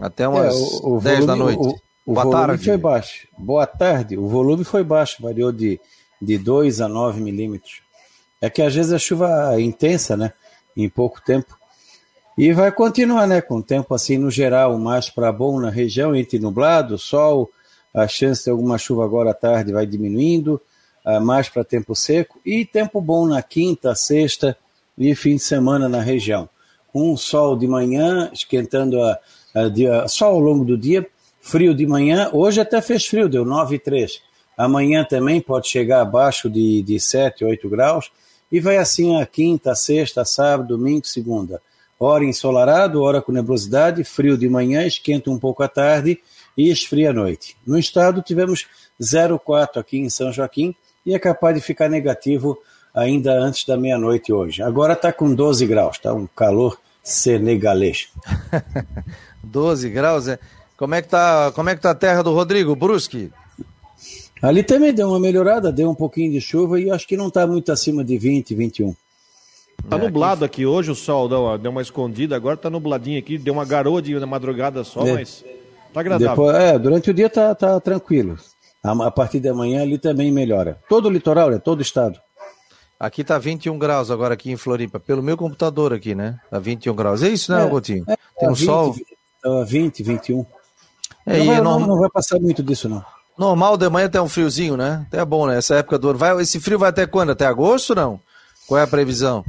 [0.00, 1.58] Até umas é, o, o dez volume, da noite.
[1.58, 2.64] O, o Boa volume tarde.
[2.64, 3.28] foi baixo.
[3.36, 4.16] Boa tarde.
[4.16, 5.80] O volume foi baixo, variou de,
[6.22, 7.82] de 2 a 9 milímetros.
[8.40, 10.32] É que às vezes a chuva é intensa, né?
[10.76, 11.58] Em pouco tempo.
[12.36, 13.40] E vai continuar, né?
[13.40, 17.50] Com o tempo assim, no geral, mais para bom na região, entre nublado, sol,
[17.92, 20.60] a chance de alguma chuva agora à tarde vai diminuindo.
[21.04, 24.56] uh, mais para tempo seco, e tempo bom na quinta, sexta
[24.98, 26.48] e fim de semana na região.
[26.94, 29.18] Um sol de manhã, esquentando a,
[29.54, 31.06] a, a, só ao longo do dia,
[31.40, 34.20] frio de manhã, hoje até fez frio, deu 9,3.
[34.56, 38.10] Amanhã também pode chegar abaixo de, de 7, 8 graus,
[38.50, 41.62] e vai assim a quinta, sexta, sábado, domingo, segunda.
[42.00, 46.18] Hora ensolarado, hora com nebulosidade, frio de manhã, esquenta um pouco à tarde
[46.56, 47.56] e esfria à noite.
[47.66, 48.66] No estado tivemos
[49.00, 50.74] 0,4 aqui em São Joaquim
[51.04, 52.58] e é capaz de ficar negativo
[52.98, 54.62] ainda antes da meia-noite hoje.
[54.62, 58.08] Agora está com 12 graus, está um calor senegalês.
[59.42, 60.38] 12 graus, é?
[60.76, 63.30] Como é que tá, como é que tá a terra do Rodrigo Brusque?
[64.40, 67.46] Ali também deu uma melhorada, deu um pouquinho de chuva e acho que não está
[67.46, 68.94] muito acima de 20, 21.
[69.88, 70.62] Tá é, nublado aqui...
[70.62, 74.00] aqui hoje, o sol deu, deu uma escondida, agora tá nubladinho aqui, deu uma garoa
[74.00, 75.14] de na madrugada só, é.
[75.14, 75.44] mas
[75.92, 76.28] tá agradável.
[76.30, 78.36] Depois, é, durante o dia tá, tá tranquilo.
[78.82, 80.78] A, a, partir da manhã ali também melhora.
[80.88, 82.20] Todo o litoral, é todo o estado.
[82.98, 86.40] Aqui tá 21 graus agora aqui em Floripa, pelo meu computador aqui, né?
[86.50, 87.22] Tá 21 graus.
[87.22, 88.04] É isso, né, é, Gotinho?
[88.08, 88.96] É, Tem um 20, sol.
[89.64, 90.46] 20, 21.
[91.24, 93.04] É, não, vai, não, não vai passar muito disso, não.
[93.38, 95.06] Normal de manhã até um friozinho, né?
[95.06, 95.58] Até é bom, né?
[95.58, 96.18] Essa época do ano.
[96.18, 97.30] Vai, esse frio vai até quando?
[97.30, 98.20] Até agosto não?
[98.66, 99.44] Qual é a previsão?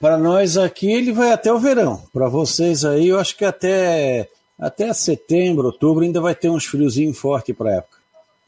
[0.00, 2.02] Para nós aqui ele vai até o verão.
[2.10, 7.18] Para vocês aí, eu acho que até, até setembro, outubro ainda vai ter uns friozinhos
[7.18, 7.98] fortes para época.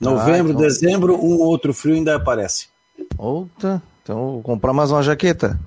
[0.00, 0.62] Novembro, ah, então...
[0.62, 2.71] dezembro, um outro frio ainda aparece.
[3.16, 3.82] Outra.
[4.02, 5.58] Então vou comprar mais uma jaqueta.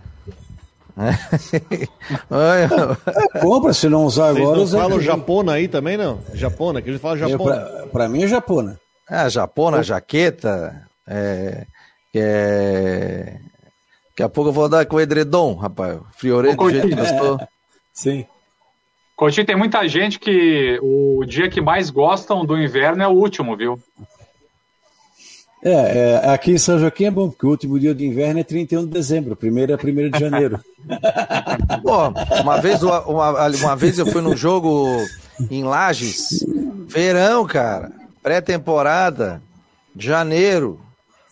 [0.97, 1.85] É.
[3.35, 4.57] é, compra, se não usar Vocês agora.
[4.59, 6.19] Não falam japona aí também, não?
[6.33, 7.61] Japona, que a gente fala japona.
[7.61, 8.79] Pra, pra, mim é japona.
[9.09, 10.87] Ah, japona, jaqueta.
[11.07, 11.65] É,
[12.15, 13.39] é...
[14.09, 15.99] Daqui a pouco eu vou dar com o edredom, rapaz.
[16.15, 17.39] Friorento do jeito que eu estou.
[17.93, 18.25] Sim.
[19.15, 23.55] Coutinho, tem muita gente que o dia que mais gostam do inverno é o último,
[23.55, 23.79] viu?
[25.67, 28.43] É, é, aqui em São Joaquim é bom, porque o último dia de inverno é
[28.43, 30.59] 31 de dezembro, primeiro é 1 de janeiro.
[31.81, 32.09] Pô,
[32.39, 35.03] uma vez, uma, uma vez eu fui num jogo
[35.49, 36.45] em Lages,
[36.87, 37.91] verão, cara,
[38.21, 39.41] pré-temporada,
[39.97, 40.79] janeiro.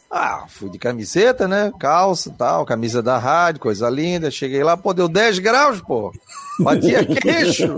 [0.09, 1.71] Ah, fui de camiseta, né?
[1.79, 4.31] Calça tal, camisa da rádio, coisa linda.
[4.31, 6.11] Cheguei lá, pô, deu 10 graus, pô.
[6.59, 7.75] Batia queixo.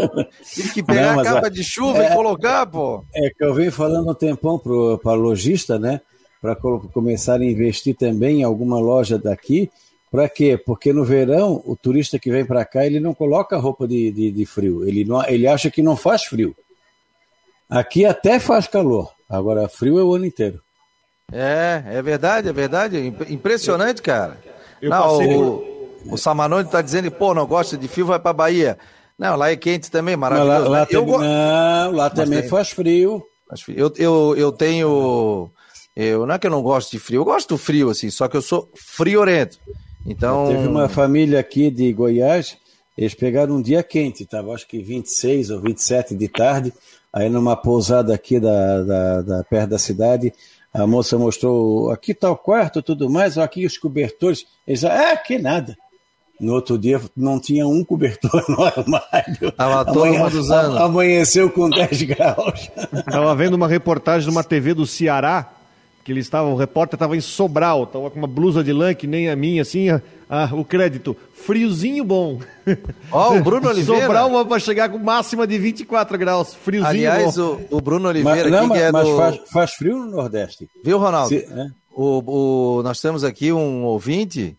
[0.54, 1.50] Tive que pegar Não, a capa a...
[1.50, 3.04] de chuva é, e colocar, pô.
[3.14, 4.58] É que eu venho falando um tempão
[5.02, 6.00] para lojista, né?
[6.46, 6.56] Para
[6.94, 9.72] começar a investir também em alguma loja daqui.
[10.12, 10.58] Para quê?
[10.64, 14.32] Porque no verão, o turista que vem para cá, ele não coloca roupa de, de,
[14.32, 14.88] de, frio.
[14.88, 16.56] Ele, não, ele acha que não faz frio.
[17.68, 19.12] Aqui até faz calor.
[19.28, 20.62] Agora, frio é o ano inteiro.
[21.32, 23.14] É, é verdade, é verdade.
[23.30, 24.38] Impressionante, cara.
[24.80, 25.36] Eu não, passei...
[25.36, 28.78] o, o Samanone está dizendo, pô, não gosta de frio, vai para Bahia.
[29.18, 30.70] Não, lá é quente também, maravilhoso.
[30.70, 31.06] Lá, lá, eu...
[31.06, 32.50] não, lá também tem...
[32.50, 33.26] faz frio.
[33.70, 35.52] Eu, eu, eu tenho
[35.96, 38.28] eu, não é que eu não gosto de frio, eu gosto do frio, assim, só
[38.28, 39.58] que eu sou friorento.
[40.06, 40.48] Então.
[40.48, 42.58] Teve uma família aqui de Goiás,
[42.98, 46.74] eles pegaram um dia quente, estava acho que 26 ou 27 de tarde,
[47.12, 50.34] aí numa pousada aqui da, da, da perto da cidade,
[50.74, 54.46] a moça mostrou, aqui está o quarto tudo mais, aqui os cobertores.
[54.68, 55.78] Eles ah, que nada.
[56.38, 59.52] No outro dia não tinha um cobertor no armário.
[59.54, 60.78] Tava todo usando.
[60.78, 62.70] Amanheceu com 10 graus.
[62.92, 65.50] Estava vendo uma reportagem de uma TV do Ceará,
[66.06, 69.08] que ele estava, o repórter estava em Sobral, estava com uma blusa de lã que
[69.08, 70.02] nem a minha, assim, a,
[70.54, 72.40] o crédito, friozinho bom.
[73.12, 74.04] Ó, oh, o Bruno Oliveira.
[74.04, 77.60] Sobral para chegar com máxima de 24 graus, friozinho Aliás, bom.
[77.72, 79.18] O, o Bruno Oliveira mas, não, aqui mas, é mas do...
[79.18, 80.70] faz, faz, frio no Nordeste.
[80.84, 81.30] Viu, Ronaldo?
[81.30, 81.68] Se, é?
[81.92, 84.56] o, o, nós temos aqui um ouvinte,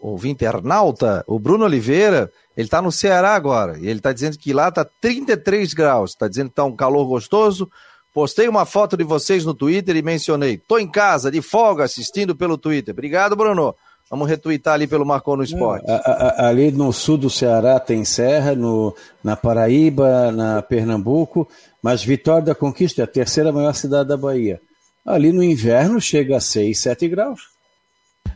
[0.00, 4.50] ouvinte internauta, o Bruno Oliveira, ele está no Ceará agora, e ele está dizendo que
[4.54, 7.70] lá está 33 graus, está dizendo que está um calor gostoso,
[8.16, 10.56] Postei uma foto de vocês no Twitter e mencionei.
[10.56, 12.94] Tô em casa, de folga, assistindo pelo Twitter.
[12.94, 13.74] Obrigado, Bruno.
[14.10, 15.84] Vamos retweetar ali pelo Marcou no Esporte.
[16.38, 21.46] ali no sul do Ceará tem serra, no, na Paraíba, na Pernambuco,
[21.82, 24.62] mas Vitória da Conquista é a terceira maior cidade da Bahia.
[25.04, 27.50] Ali no inverno chega a 6, 7 graus.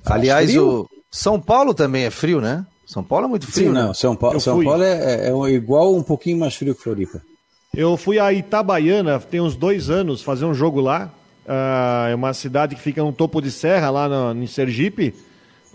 [0.05, 0.81] Faz Aliás, frio.
[0.83, 2.67] o São Paulo também é frio, né?
[2.85, 3.69] São Paulo é muito frio.
[3.69, 3.85] Sim, né?
[3.85, 3.95] não.
[3.95, 7.23] São Paulo, São Paulo é, é, é igual um pouquinho mais frio que Floripa.
[7.75, 11.13] Eu fui a Itabaiana, tem uns dois anos, fazer um jogo lá.
[11.47, 15.15] Uh, é uma cidade que fica no topo de serra, lá no, em Sergipe.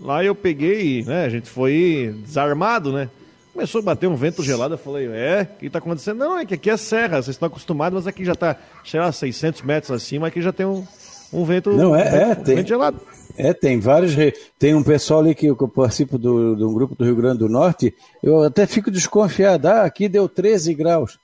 [0.00, 1.24] Lá eu peguei, né?
[1.24, 3.08] A gente foi desarmado, né?
[3.52, 6.18] Começou a bater um vento gelado, eu falei, é, o que está acontecendo?
[6.18, 9.10] Não, é que aqui é serra, vocês estão acostumados, mas aqui já está, sei lá,
[9.10, 10.86] 600 metros acima, aqui já tem um,
[11.32, 13.00] um vento, Não, é, um, é, um tem, vento gelado.
[13.38, 14.14] É, tem vários.
[14.58, 17.48] Tem um pessoal ali que eu participo do, de um grupo do Rio Grande do
[17.48, 19.66] Norte, eu até fico desconfiado.
[19.66, 21.18] Ah, aqui deu 13 graus.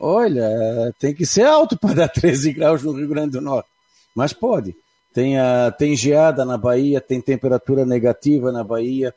[0.00, 3.68] Olha, tem que ser alto para dar 13 graus no Rio Grande do Norte.
[4.14, 4.74] Mas pode.
[5.12, 9.14] tem, a, tem geada na Bahia, tem temperatura negativa na Bahia.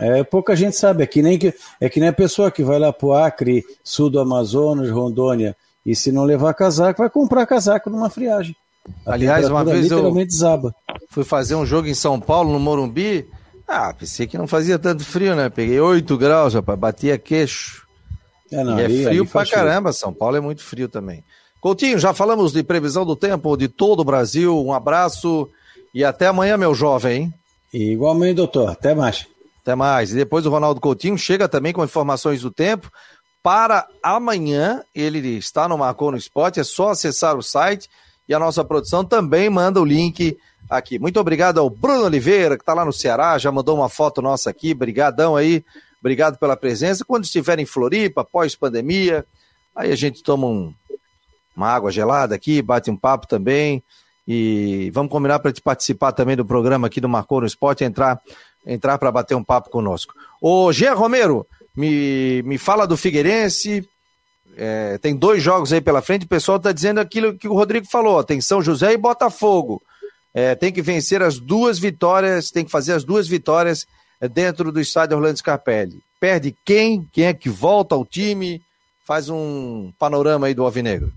[0.00, 2.78] É, pouca gente sabe, é que, nem que, é que nem a pessoa que vai
[2.78, 5.56] lá para o Acre, sul do Amazonas, Rondônia,
[5.86, 8.56] e se não levar casaco, vai comprar casaco numa friagem.
[9.06, 10.74] A Aliás, uma vez eu desaba.
[11.08, 13.26] fui fazer um jogo em São Paulo, no Morumbi.
[13.66, 15.48] Ah, pensei que não fazia tanto frio, né?
[15.48, 17.83] Peguei 8 graus, rapaz, batia queixo.
[18.54, 19.92] É, não, e é frio pra caramba.
[19.92, 21.24] São Paulo é muito frio também.
[21.60, 24.64] Coutinho, já falamos de previsão do tempo de todo o Brasil.
[24.64, 25.48] Um abraço
[25.94, 27.32] e até amanhã, meu jovem.
[27.72, 28.70] Igualmente, doutor.
[28.70, 29.26] Até mais.
[29.62, 30.12] Até mais.
[30.12, 32.90] E depois o Ronaldo Coutinho chega também com informações do tempo.
[33.42, 37.90] Para amanhã, ele está no Marcou no Esporte, é só acessar o site
[38.28, 40.36] e a nossa produção também manda o link
[40.68, 40.98] aqui.
[40.98, 44.48] Muito obrigado ao Bruno Oliveira, que está lá no Ceará, já mandou uma foto nossa
[44.48, 44.72] aqui.
[44.72, 45.64] Brigadão aí,
[46.04, 47.02] obrigado pela presença.
[47.02, 49.24] Quando estiver em Floripa, pós-pandemia,
[49.74, 50.74] aí a gente toma um,
[51.56, 53.82] uma água gelada aqui, bate um papo também.
[54.28, 58.20] E vamos combinar para te participar também do programa aqui do Marcou no Esporte, entrar
[58.66, 60.14] entrar para bater um papo conosco.
[60.40, 63.88] Ô, Jean Romero, me, me fala do Figueirense.
[64.56, 66.26] É, tem dois jogos aí pela frente.
[66.26, 69.82] O pessoal está dizendo aquilo que o Rodrigo falou: tem São José e Botafogo.
[70.34, 73.86] É, tem que vencer as duas vitórias, tem que fazer as duas vitórias
[74.32, 76.02] dentro do estádio Orlando Scarpelli.
[76.20, 77.08] Perde quem?
[77.12, 78.62] Quem é que volta ao time?
[79.06, 81.12] Faz um panorama aí do Alvinegro.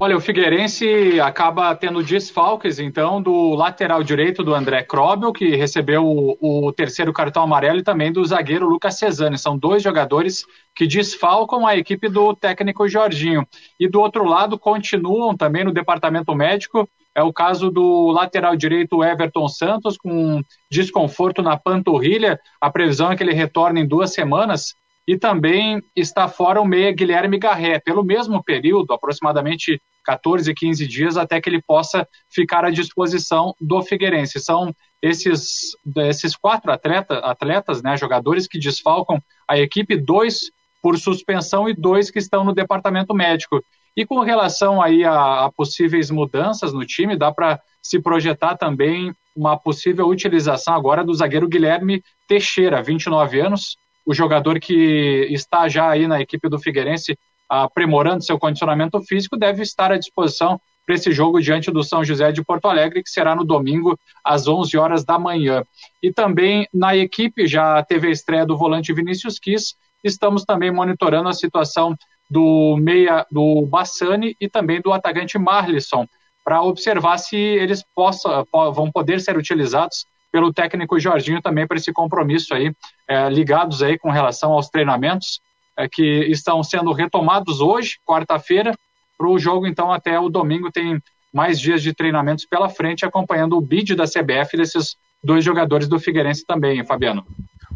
[0.00, 6.04] Olha, o Figueirense acaba tendo desfalques, então, do lateral direito do André Krobel, que recebeu
[6.06, 9.36] o, o, terceiro cartão amarelo, e também do zagueiro Lucas Cesani.
[9.36, 13.44] São dois jogadores que desfalcam a equipe do técnico Jorginho.
[13.78, 16.88] E do outro lado, continuam também no departamento médico.
[17.18, 20.40] É o caso do lateral direito Everton Santos, com
[20.70, 22.38] desconforto na panturrilha.
[22.60, 26.92] A previsão é que ele retorne em duas semanas e também está fora o meia
[26.92, 32.70] Guilherme Garré, pelo mesmo período, aproximadamente 14, 15 dias, até que ele possa ficar à
[32.70, 34.38] disposição do Figueirense.
[34.38, 41.68] São esses, esses quatro atleta, atletas, né, jogadores que desfalcam a equipe, dois por suspensão
[41.68, 43.60] e dois que estão no departamento médico.
[43.98, 49.12] E com relação aí a, a possíveis mudanças no time, dá para se projetar também
[49.34, 53.76] uma possível utilização agora do zagueiro Guilherme Teixeira, 29 anos,
[54.06, 57.18] o jogador que está já aí na equipe do Figueirense
[57.48, 62.30] aprimorando seu condicionamento físico deve estar à disposição para esse jogo diante do São José
[62.30, 65.64] de Porto Alegre, que será no domingo às 11 horas da manhã.
[66.00, 69.74] E também na equipe já teve a estreia do volante Vinícius Quis,
[70.04, 71.96] estamos também monitorando a situação
[72.30, 76.06] do meia do Bassani e também do atacante Marlisson,
[76.44, 81.92] para observar se eles possam, vão poder ser utilizados pelo técnico Jorginho também para esse
[81.92, 82.72] compromisso aí,
[83.06, 85.40] é, ligados aí com relação aos treinamentos
[85.76, 88.74] é, que estão sendo retomados hoje, quarta-feira,
[89.16, 91.02] para o jogo, então, até o domingo tem
[91.32, 95.98] mais dias de treinamentos pela frente, acompanhando o bid da CBF desses dois jogadores do
[95.98, 97.26] Figueirense também, Fabiano.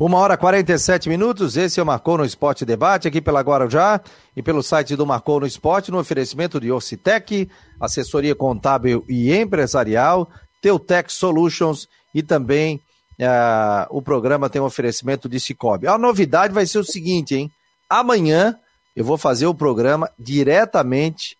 [0.01, 4.01] Uma hora e 47 minutos, esse é o Marcou no Esporte Debate, aqui pela Guarujá
[4.35, 10.31] e pelo site do Marcou no Esporte, no oferecimento de Orcitec, assessoria contábil e empresarial,
[10.63, 12.77] Teutec Solutions e também
[13.21, 15.87] uh, o programa tem um oferecimento de Cicobi.
[15.87, 17.51] A novidade vai ser o seguinte, hein?
[17.89, 18.59] Amanhã
[18.97, 21.37] eu vou fazer o programa diretamente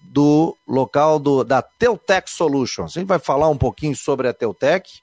[0.00, 2.96] do local do, da Teutec Solutions.
[2.96, 5.01] A gente vai falar um pouquinho sobre a Teutec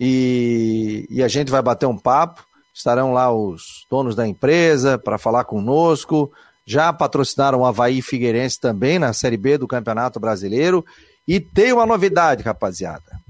[0.00, 2.42] e, e a gente vai bater um papo.
[2.72, 6.32] Estarão lá os donos da empresa para falar conosco.
[6.64, 10.82] Já patrocinaram o Havaí Figueirense também na Série B do Campeonato Brasileiro.
[11.28, 13.20] E tem uma novidade, rapaziada.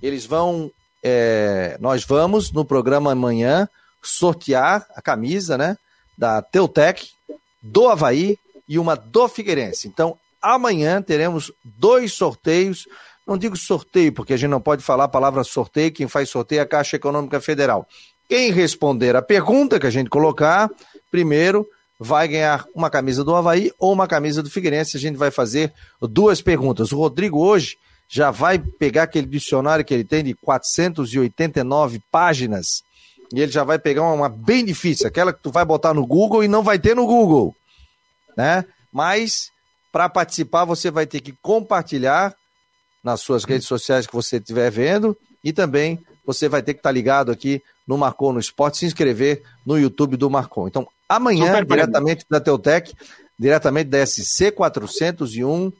[0.00, 0.70] Eles vão.
[1.02, 3.68] É, nós vamos, no programa amanhã,
[4.00, 5.76] sortear a camisa, né?
[6.16, 7.08] Da Teutec,
[7.60, 9.88] do Havaí e uma do Figueirense.
[9.88, 12.86] Então, amanhã teremos dois sorteios.
[13.30, 16.58] Não digo sorteio, porque a gente não pode falar a palavra sorteio, quem faz sorteio
[16.58, 17.86] é a Caixa Econômica Federal.
[18.28, 20.68] Quem responder a pergunta que a gente colocar,
[21.12, 21.64] primeiro
[21.96, 24.96] vai ganhar uma camisa do Havaí ou uma camisa do Figueirense.
[24.96, 25.72] A gente vai fazer
[26.02, 26.90] duas perguntas.
[26.90, 27.76] O Rodrigo hoje
[28.08, 32.82] já vai pegar aquele dicionário que ele tem de 489 páginas
[33.32, 36.04] e ele já vai pegar uma, uma bem difícil, aquela que tu vai botar no
[36.04, 37.54] Google e não vai ter no Google,
[38.36, 38.64] né?
[38.92, 39.52] Mas
[39.92, 42.34] para participar você vai ter que compartilhar
[43.02, 46.90] nas suas redes sociais que você estiver vendo e também você vai ter que estar
[46.90, 50.68] ligado aqui no Marcon no Esporte, se inscrever no YouTube do Marcon.
[50.68, 52.94] Então, amanhã, Super diretamente da Teutec,
[53.38, 55.72] diretamente da SC 401,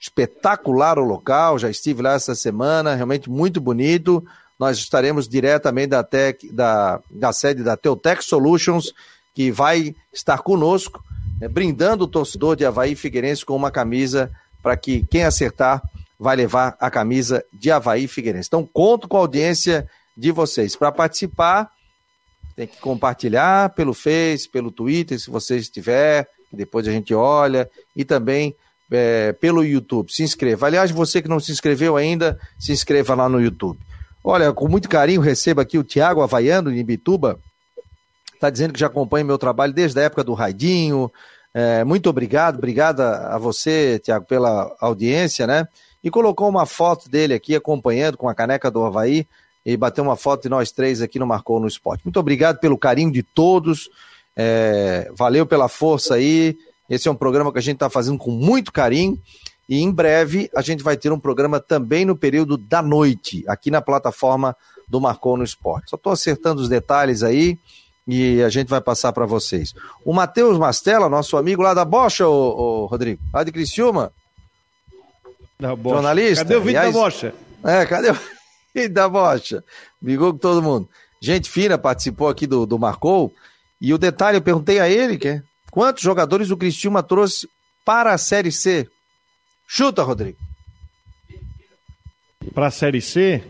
[0.00, 4.24] espetacular o local, já estive lá essa semana, realmente muito bonito.
[4.58, 8.92] Nós estaremos diretamente da, tec, da, da sede da Teutec Solutions,
[9.34, 11.02] que vai estar conosco,
[11.40, 14.30] né, brindando o torcedor de Havaí Figueirense com uma camisa
[14.62, 15.82] para que quem acertar
[16.18, 18.48] vai levar a camisa de Havaí Figueirense.
[18.48, 20.74] Então, conto com a audiência de vocês.
[20.74, 21.70] Para participar,
[22.56, 28.04] tem que compartilhar pelo Face, pelo Twitter, se você estiver, depois a gente olha, e
[28.04, 28.54] também
[28.90, 30.12] é, pelo YouTube.
[30.12, 30.66] Se inscreva.
[30.66, 33.78] Aliás, você que não se inscreveu ainda, se inscreva lá no YouTube.
[34.24, 37.38] Olha, com muito carinho recebo aqui o Tiago Havaiano, de Ibituba.
[38.34, 41.10] Está dizendo que já acompanha meu trabalho desde a época do Raidinho.
[41.54, 45.66] É, muito obrigado, obrigada a você, Tiago, pela audiência, né?
[46.08, 49.26] E colocou uma foto dele aqui acompanhando com a caneca do Havaí
[49.64, 52.02] e bateu uma foto de nós três aqui no Marcou no Esporte.
[52.02, 53.90] Muito obrigado pelo carinho de todos.
[54.34, 56.56] É, valeu pela força aí.
[56.88, 59.20] Esse é um programa que a gente está fazendo com muito carinho.
[59.68, 63.70] E em breve a gente vai ter um programa também no período da noite, aqui
[63.70, 64.56] na plataforma
[64.88, 65.90] do Marcou no Esporte.
[65.90, 67.58] Só estou acertando os detalhes aí
[68.06, 69.74] e a gente vai passar para vocês.
[70.06, 74.10] O Matheus Mastella, nosso amigo lá da Bocha, ô, ô, Rodrigo, lá de Criciúma.
[75.58, 75.96] Da Bocha.
[75.96, 76.44] Jornalista.
[76.44, 77.34] Cadê o vídeo Aliás, da Bocha?
[77.64, 78.18] É, cadê o
[78.74, 79.64] vídeo da Bocha?
[80.00, 80.88] Brigou com todo mundo.
[81.20, 83.32] Gente fina participou aqui do, do Marcou.
[83.80, 87.48] E o detalhe, eu perguntei a ele, que é, Quantos jogadores o Cristiúma trouxe
[87.84, 88.88] para a Série C?
[89.66, 90.38] Chuta, Rodrigo.
[92.54, 93.44] Para a Série C?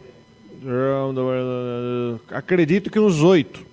[2.30, 3.64] Acredito que uns oito.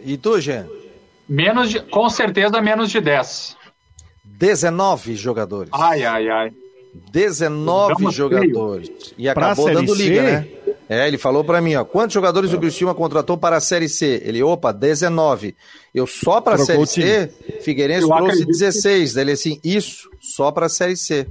[0.00, 0.66] E tu, Jean?
[1.28, 3.56] Menos de, com certeza menos de 10.
[4.24, 5.70] 19 jogadores.
[5.72, 6.52] Ai, ai, ai.
[7.12, 8.88] 19 jogadores.
[8.88, 9.14] Feio.
[9.18, 10.48] E acabou dando liga, né?
[10.88, 14.20] É, ele falou para mim, ó, quantos jogadores o Criciúma contratou para a Série C?
[14.24, 15.54] Ele, opa, 19.
[15.94, 17.32] Eu só para a Série C,
[17.62, 19.14] Figueirense Eu trouxe 16.
[19.14, 21.28] Daí ele assim, isso, só para a Série C.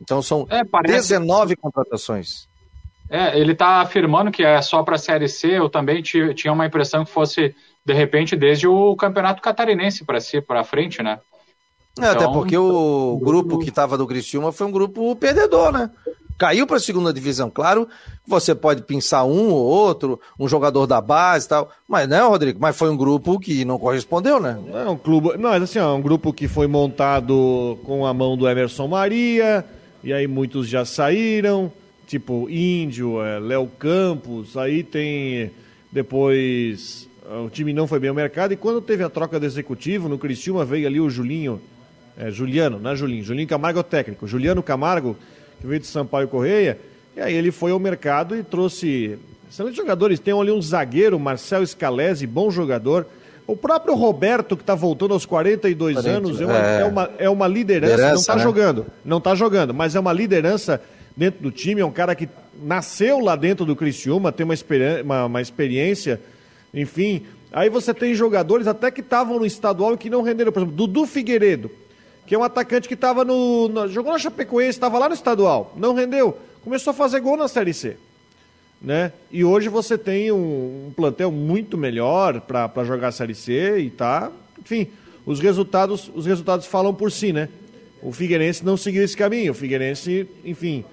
[0.00, 1.10] Então são é, parece...
[1.10, 2.48] 19 contratações.
[3.10, 5.58] É, ele está afirmando que é só para a Série C.
[5.58, 7.54] Eu também tinha uma impressão que fosse,
[7.84, 11.20] de repente, desde o Campeonato Catarinense para si, para frente, né?
[11.98, 12.10] É, então...
[12.10, 15.90] Até porque o grupo que estava do Criciúma foi um grupo perdedor, né?
[16.42, 17.48] caiu para a segunda divisão.
[17.48, 17.86] Claro,
[18.26, 22.58] você pode pensar um ou outro, um jogador da base e tal, mas não, Rodrigo,
[22.60, 24.58] mas foi um grupo que não correspondeu, né?
[24.74, 28.48] É um clube, não, assim, é um grupo que foi montado com a mão do
[28.48, 29.64] Emerson Maria,
[30.02, 31.70] e aí muitos já saíram,
[32.08, 35.52] tipo Índio, é, Léo Campos, aí tem
[35.92, 37.08] depois
[37.44, 40.18] o time não foi bem ao mercado e quando teve a troca do executivo no
[40.18, 41.60] Criciúma veio ali o Julinho,
[42.16, 45.16] é, Juliano, não é Julinho, Julinho Camargo é o técnico, Juliano Camargo
[45.62, 46.76] que veio de Sampaio Correia,
[47.16, 49.16] e aí ele foi ao mercado e trouxe
[49.48, 50.18] excelentes jogadores.
[50.18, 53.06] Tem ali um zagueiro, Marcel Scalesi, bom jogador.
[53.46, 56.84] O próprio Roberto, que está voltando aos 42 40, anos, é uma, é...
[56.84, 58.42] uma, é uma liderança, liderança não está né?
[58.42, 60.82] jogando, não está jogando, mas é uma liderança
[61.16, 62.28] dentro do time, é um cara que
[62.60, 64.54] nasceu lá dentro do Criciúma, tem uma,
[65.04, 66.20] uma, uma experiência,
[66.74, 67.22] enfim.
[67.52, 70.50] Aí você tem jogadores até que estavam no estadual e que não renderam.
[70.50, 71.70] Por exemplo, Dudu Figueiredo
[72.26, 75.72] que é um atacante que estava no, no, Jogou na Chapecoense, estava lá no estadual,
[75.76, 76.38] não rendeu.
[76.62, 77.96] Começou a fazer gol na Série C.
[78.80, 79.12] Né?
[79.30, 83.90] E hoje você tem um, um plantel muito melhor para jogar a Série C e
[83.90, 84.30] tá.
[84.60, 84.88] Enfim,
[85.24, 87.48] os resultados, os resultados falam por si, né?
[88.02, 89.52] O Figueirense não seguiu esse caminho.
[89.52, 90.84] O Figueirense, enfim,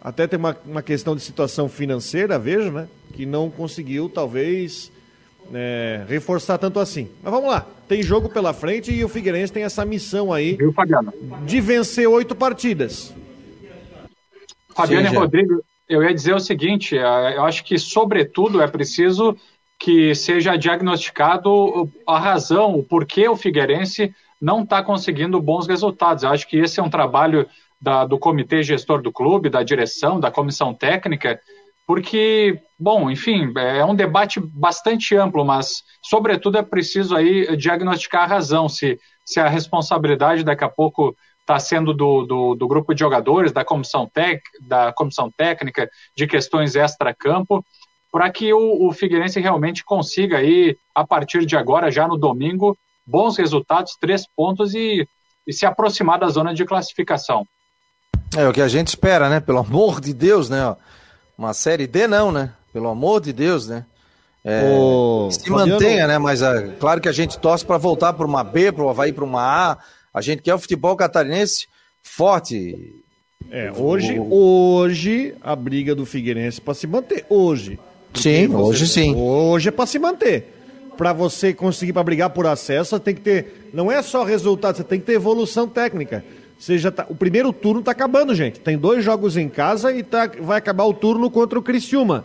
[0.00, 2.88] até tem uma, uma questão de situação financeira, vejo, né?
[3.12, 4.90] Que não conseguiu, talvez,
[5.52, 7.08] é, reforçar tanto assim.
[7.22, 10.74] Mas vamos lá, tem jogo pela frente e o Figueirense tem essa missão aí Viu,
[11.44, 13.14] de vencer oito partidas.
[14.74, 19.36] Fabiano e Rodrigo, eu ia dizer o seguinte: é, eu acho que, sobretudo, é preciso
[19.78, 26.24] que seja diagnosticado a razão, o porquê o Figueirense não está conseguindo bons resultados.
[26.24, 27.46] Eu acho que esse é um trabalho
[27.80, 31.40] da, do comitê gestor do clube, da direção, da comissão técnica,
[31.86, 38.26] porque, bom, enfim, é um debate bastante amplo, mas, sobretudo, é preciso aí diagnosticar a
[38.26, 42.98] razão, se, se a responsabilidade daqui a pouco está sendo do, do, do, grupo de
[42.98, 47.64] jogadores, da comissão, tec, da comissão técnica, de questões extra-campo,
[48.10, 52.76] para que o, o Figueirense realmente consiga aí, a partir de agora, já no domingo,
[53.06, 55.06] bons resultados, três pontos e,
[55.46, 57.46] e se aproximar da zona de classificação.
[58.36, 59.38] É o que a gente espera, né?
[59.38, 60.74] Pelo amor de Deus, né?
[61.38, 62.52] Uma série D não, né?
[62.72, 63.84] Pelo amor de Deus, né?
[64.44, 65.28] É, o...
[65.30, 65.72] se Fabiano...
[65.72, 66.18] mantenha, né?
[66.18, 69.12] Mas é, claro que a gente torce para voltar para uma B, para o Havaí
[69.12, 69.78] para uma A.
[70.14, 71.66] A gente quer o futebol catarinense
[72.02, 73.02] forte.
[73.50, 74.32] É, hoje, o...
[74.32, 77.26] hoje a briga do Figueirense para se manter.
[77.28, 77.78] Hoje.
[78.14, 79.14] Sim, hoje sim.
[79.14, 80.54] Hoje é para se manter.
[80.96, 83.70] Para você conseguir para brigar por acesso, você tem que ter.
[83.74, 86.24] Não é só resultado, você tem que ter evolução técnica.
[86.58, 88.60] Você já tá, o primeiro turno está acabando, gente.
[88.60, 92.24] Tem dois jogos em casa e tá, vai acabar o turno contra o Criciúma.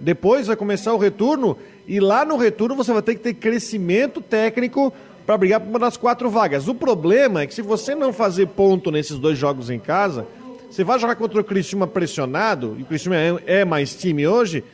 [0.00, 1.56] Depois vai começar o retorno
[1.86, 4.92] e lá no retorno você vai ter que ter crescimento técnico
[5.26, 6.68] para brigar por uma das quatro vagas.
[6.68, 10.26] O problema é que se você não fazer ponto nesses dois jogos em casa,
[10.70, 14.64] Você vai jogar contra o Criciúma pressionado, e o Criciúma é, é mais time hoje,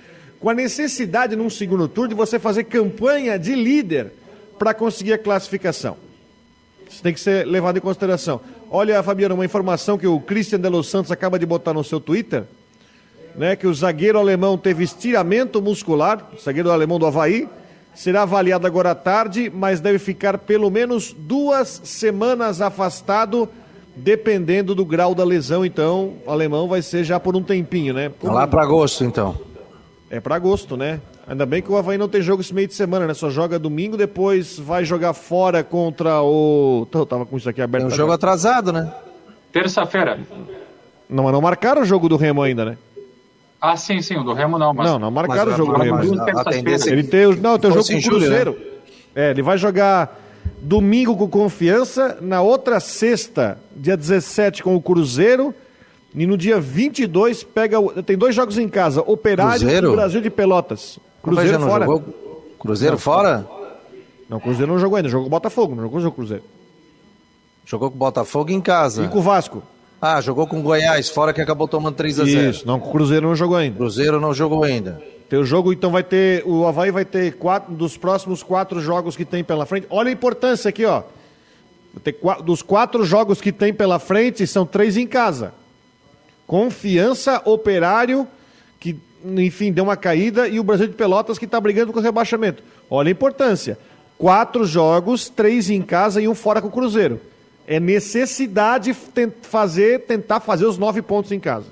[0.40, 4.12] com a necessidade num segundo turno de você fazer campanha de líder
[4.58, 5.96] para conseguir a classificação.
[6.90, 8.40] Isso tem que ser levado em consideração.
[8.74, 12.00] Olha, Fabiano, uma informação que o Christian de Los Santos acaba de botar no seu
[12.00, 12.44] Twitter,
[13.36, 17.46] né, que o zagueiro alemão teve estiramento muscular, zagueiro alemão do Havaí,
[17.94, 23.46] será avaliado agora à tarde, mas deve ficar pelo menos duas semanas afastado,
[23.94, 25.66] dependendo do grau da lesão.
[25.66, 28.08] Então, o alemão vai ser já por um tempinho, né?
[28.08, 28.32] Por...
[28.32, 29.38] Lá para agosto, então.
[30.08, 30.98] É para agosto, né?
[31.32, 33.14] Ainda bem que o Havaí não tem jogo esse meio de semana, né?
[33.14, 36.86] Só joga domingo, depois vai jogar fora contra o.
[36.92, 37.84] Eu tava com isso aqui aberto.
[37.84, 38.92] Tem um jogo atrasado, né?
[39.50, 40.20] Terça-feira.
[41.08, 42.76] Não, mas não marcaram o jogo do Remo ainda, né?
[43.58, 44.74] Ah, sim, sim, o do Remo não.
[44.74, 44.86] Mas...
[44.86, 46.00] Não, não marcaram o jogo do Remo.
[46.00, 48.50] É ele tem, não, tem o jogo com o Cruzeiro.
[48.52, 48.66] Né?
[49.14, 50.20] É, ele vai jogar
[50.60, 55.54] domingo com confiança, na outra sexta, dia 17, com o Cruzeiro.
[56.14, 57.78] E no dia 22 pega.
[58.02, 59.92] Tem dois jogos em casa: Operário Cruzeiro?
[59.92, 61.00] e Brasil de Pelotas.
[61.22, 61.84] Cruzeiro fora.
[61.84, 62.02] Jogou...
[62.58, 63.48] Cruzeiro não, fora?
[64.28, 66.44] Não, Cruzeiro não jogou ainda, jogou com o Botafogo, não jogou com o Cruzeiro.
[67.64, 69.04] Jogou com o Botafogo em casa.
[69.04, 69.62] E com o Vasco.
[70.00, 72.90] Ah, jogou com o Goiás, fora que acabou tomando 3 a 0 Isso, não, o
[72.90, 73.76] Cruzeiro não jogou ainda.
[73.76, 75.00] Cruzeiro não jogou ainda.
[75.28, 76.42] Tem o jogo, então vai ter.
[76.44, 79.86] O Havaí vai ter quatro dos próximos quatro jogos que tem pela frente.
[79.88, 81.02] Olha a importância aqui, ó.
[82.02, 85.54] Ter, dos quatro jogos que tem pela frente, são três em casa.
[86.46, 88.26] Confiança, Operário,
[88.82, 92.02] que enfim deu uma caída, e o Brasil de Pelotas que está brigando com o
[92.02, 92.64] rebaixamento.
[92.90, 93.78] Olha a importância.
[94.18, 97.20] Quatro jogos, três em casa e um fora com o Cruzeiro.
[97.64, 98.92] É necessidade
[99.42, 101.66] fazer, tentar fazer os nove pontos em casa.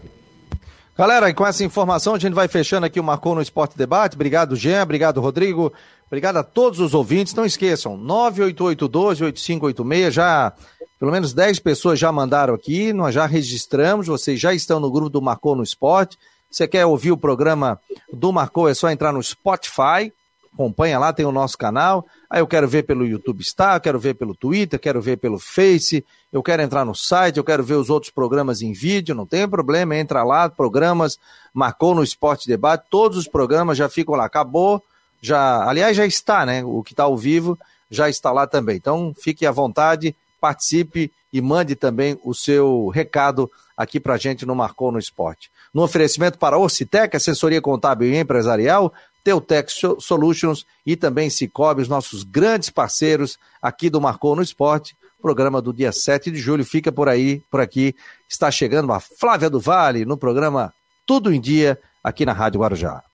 [0.97, 4.15] Galera, com essa informação a gente vai fechando aqui o Marcou no Esporte Debate.
[4.15, 4.85] Obrigado, Jean.
[4.85, 5.73] Obrigado, Rodrigo.
[6.07, 7.35] Obrigado a todos os ouvintes.
[7.35, 10.13] Não esqueçam, 98812-8586.
[10.13, 10.53] Já,
[10.99, 12.93] pelo menos 10 pessoas já mandaram aqui.
[12.93, 14.07] Nós já registramos.
[14.07, 16.17] Vocês já estão no grupo do Marcou no Esporte.
[16.51, 17.81] Você quer ouvir o programa
[18.13, 18.69] do Marcou?
[18.69, 20.13] É só entrar no Spotify
[20.53, 22.07] acompanha lá, tem o nosso canal.
[22.29, 25.39] Aí eu quero ver pelo YouTube Star, eu quero ver pelo Twitter, quero ver pelo
[25.39, 29.27] Face, eu quero entrar no site, eu quero ver os outros programas em vídeo, não
[29.27, 31.19] tem problema, entra lá, programas,
[31.55, 34.83] marcou no Esporte Debate, todos os programas já ficam lá, acabou,
[35.21, 36.65] já, aliás, já está, né?
[36.65, 37.59] O que está ao vivo
[37.91, 38.77] já está lá também.
[38.77, 44.55] Então, fique à vontade, participe e mande também o seu recado aqui para gente no
[44.55, 45.51] Marcou no Esporte.
[45.73, 48.93] No oferecimento para Orcitec, assessoria contábil e empresarial,
[49.23, 54.97] Teutec Solutions e também Cicobi, os nossos grandes parceiros aqui do Marcou no Esporte.
[55.21, 57.95] Programa do dia 7 de julho fica por aí, por aqui.
[58.29, 60.73] Está chegando a Flávia do Vale no programa
[61.07, 63.03] Tudo em Dia aqui na Rádio Guarujá.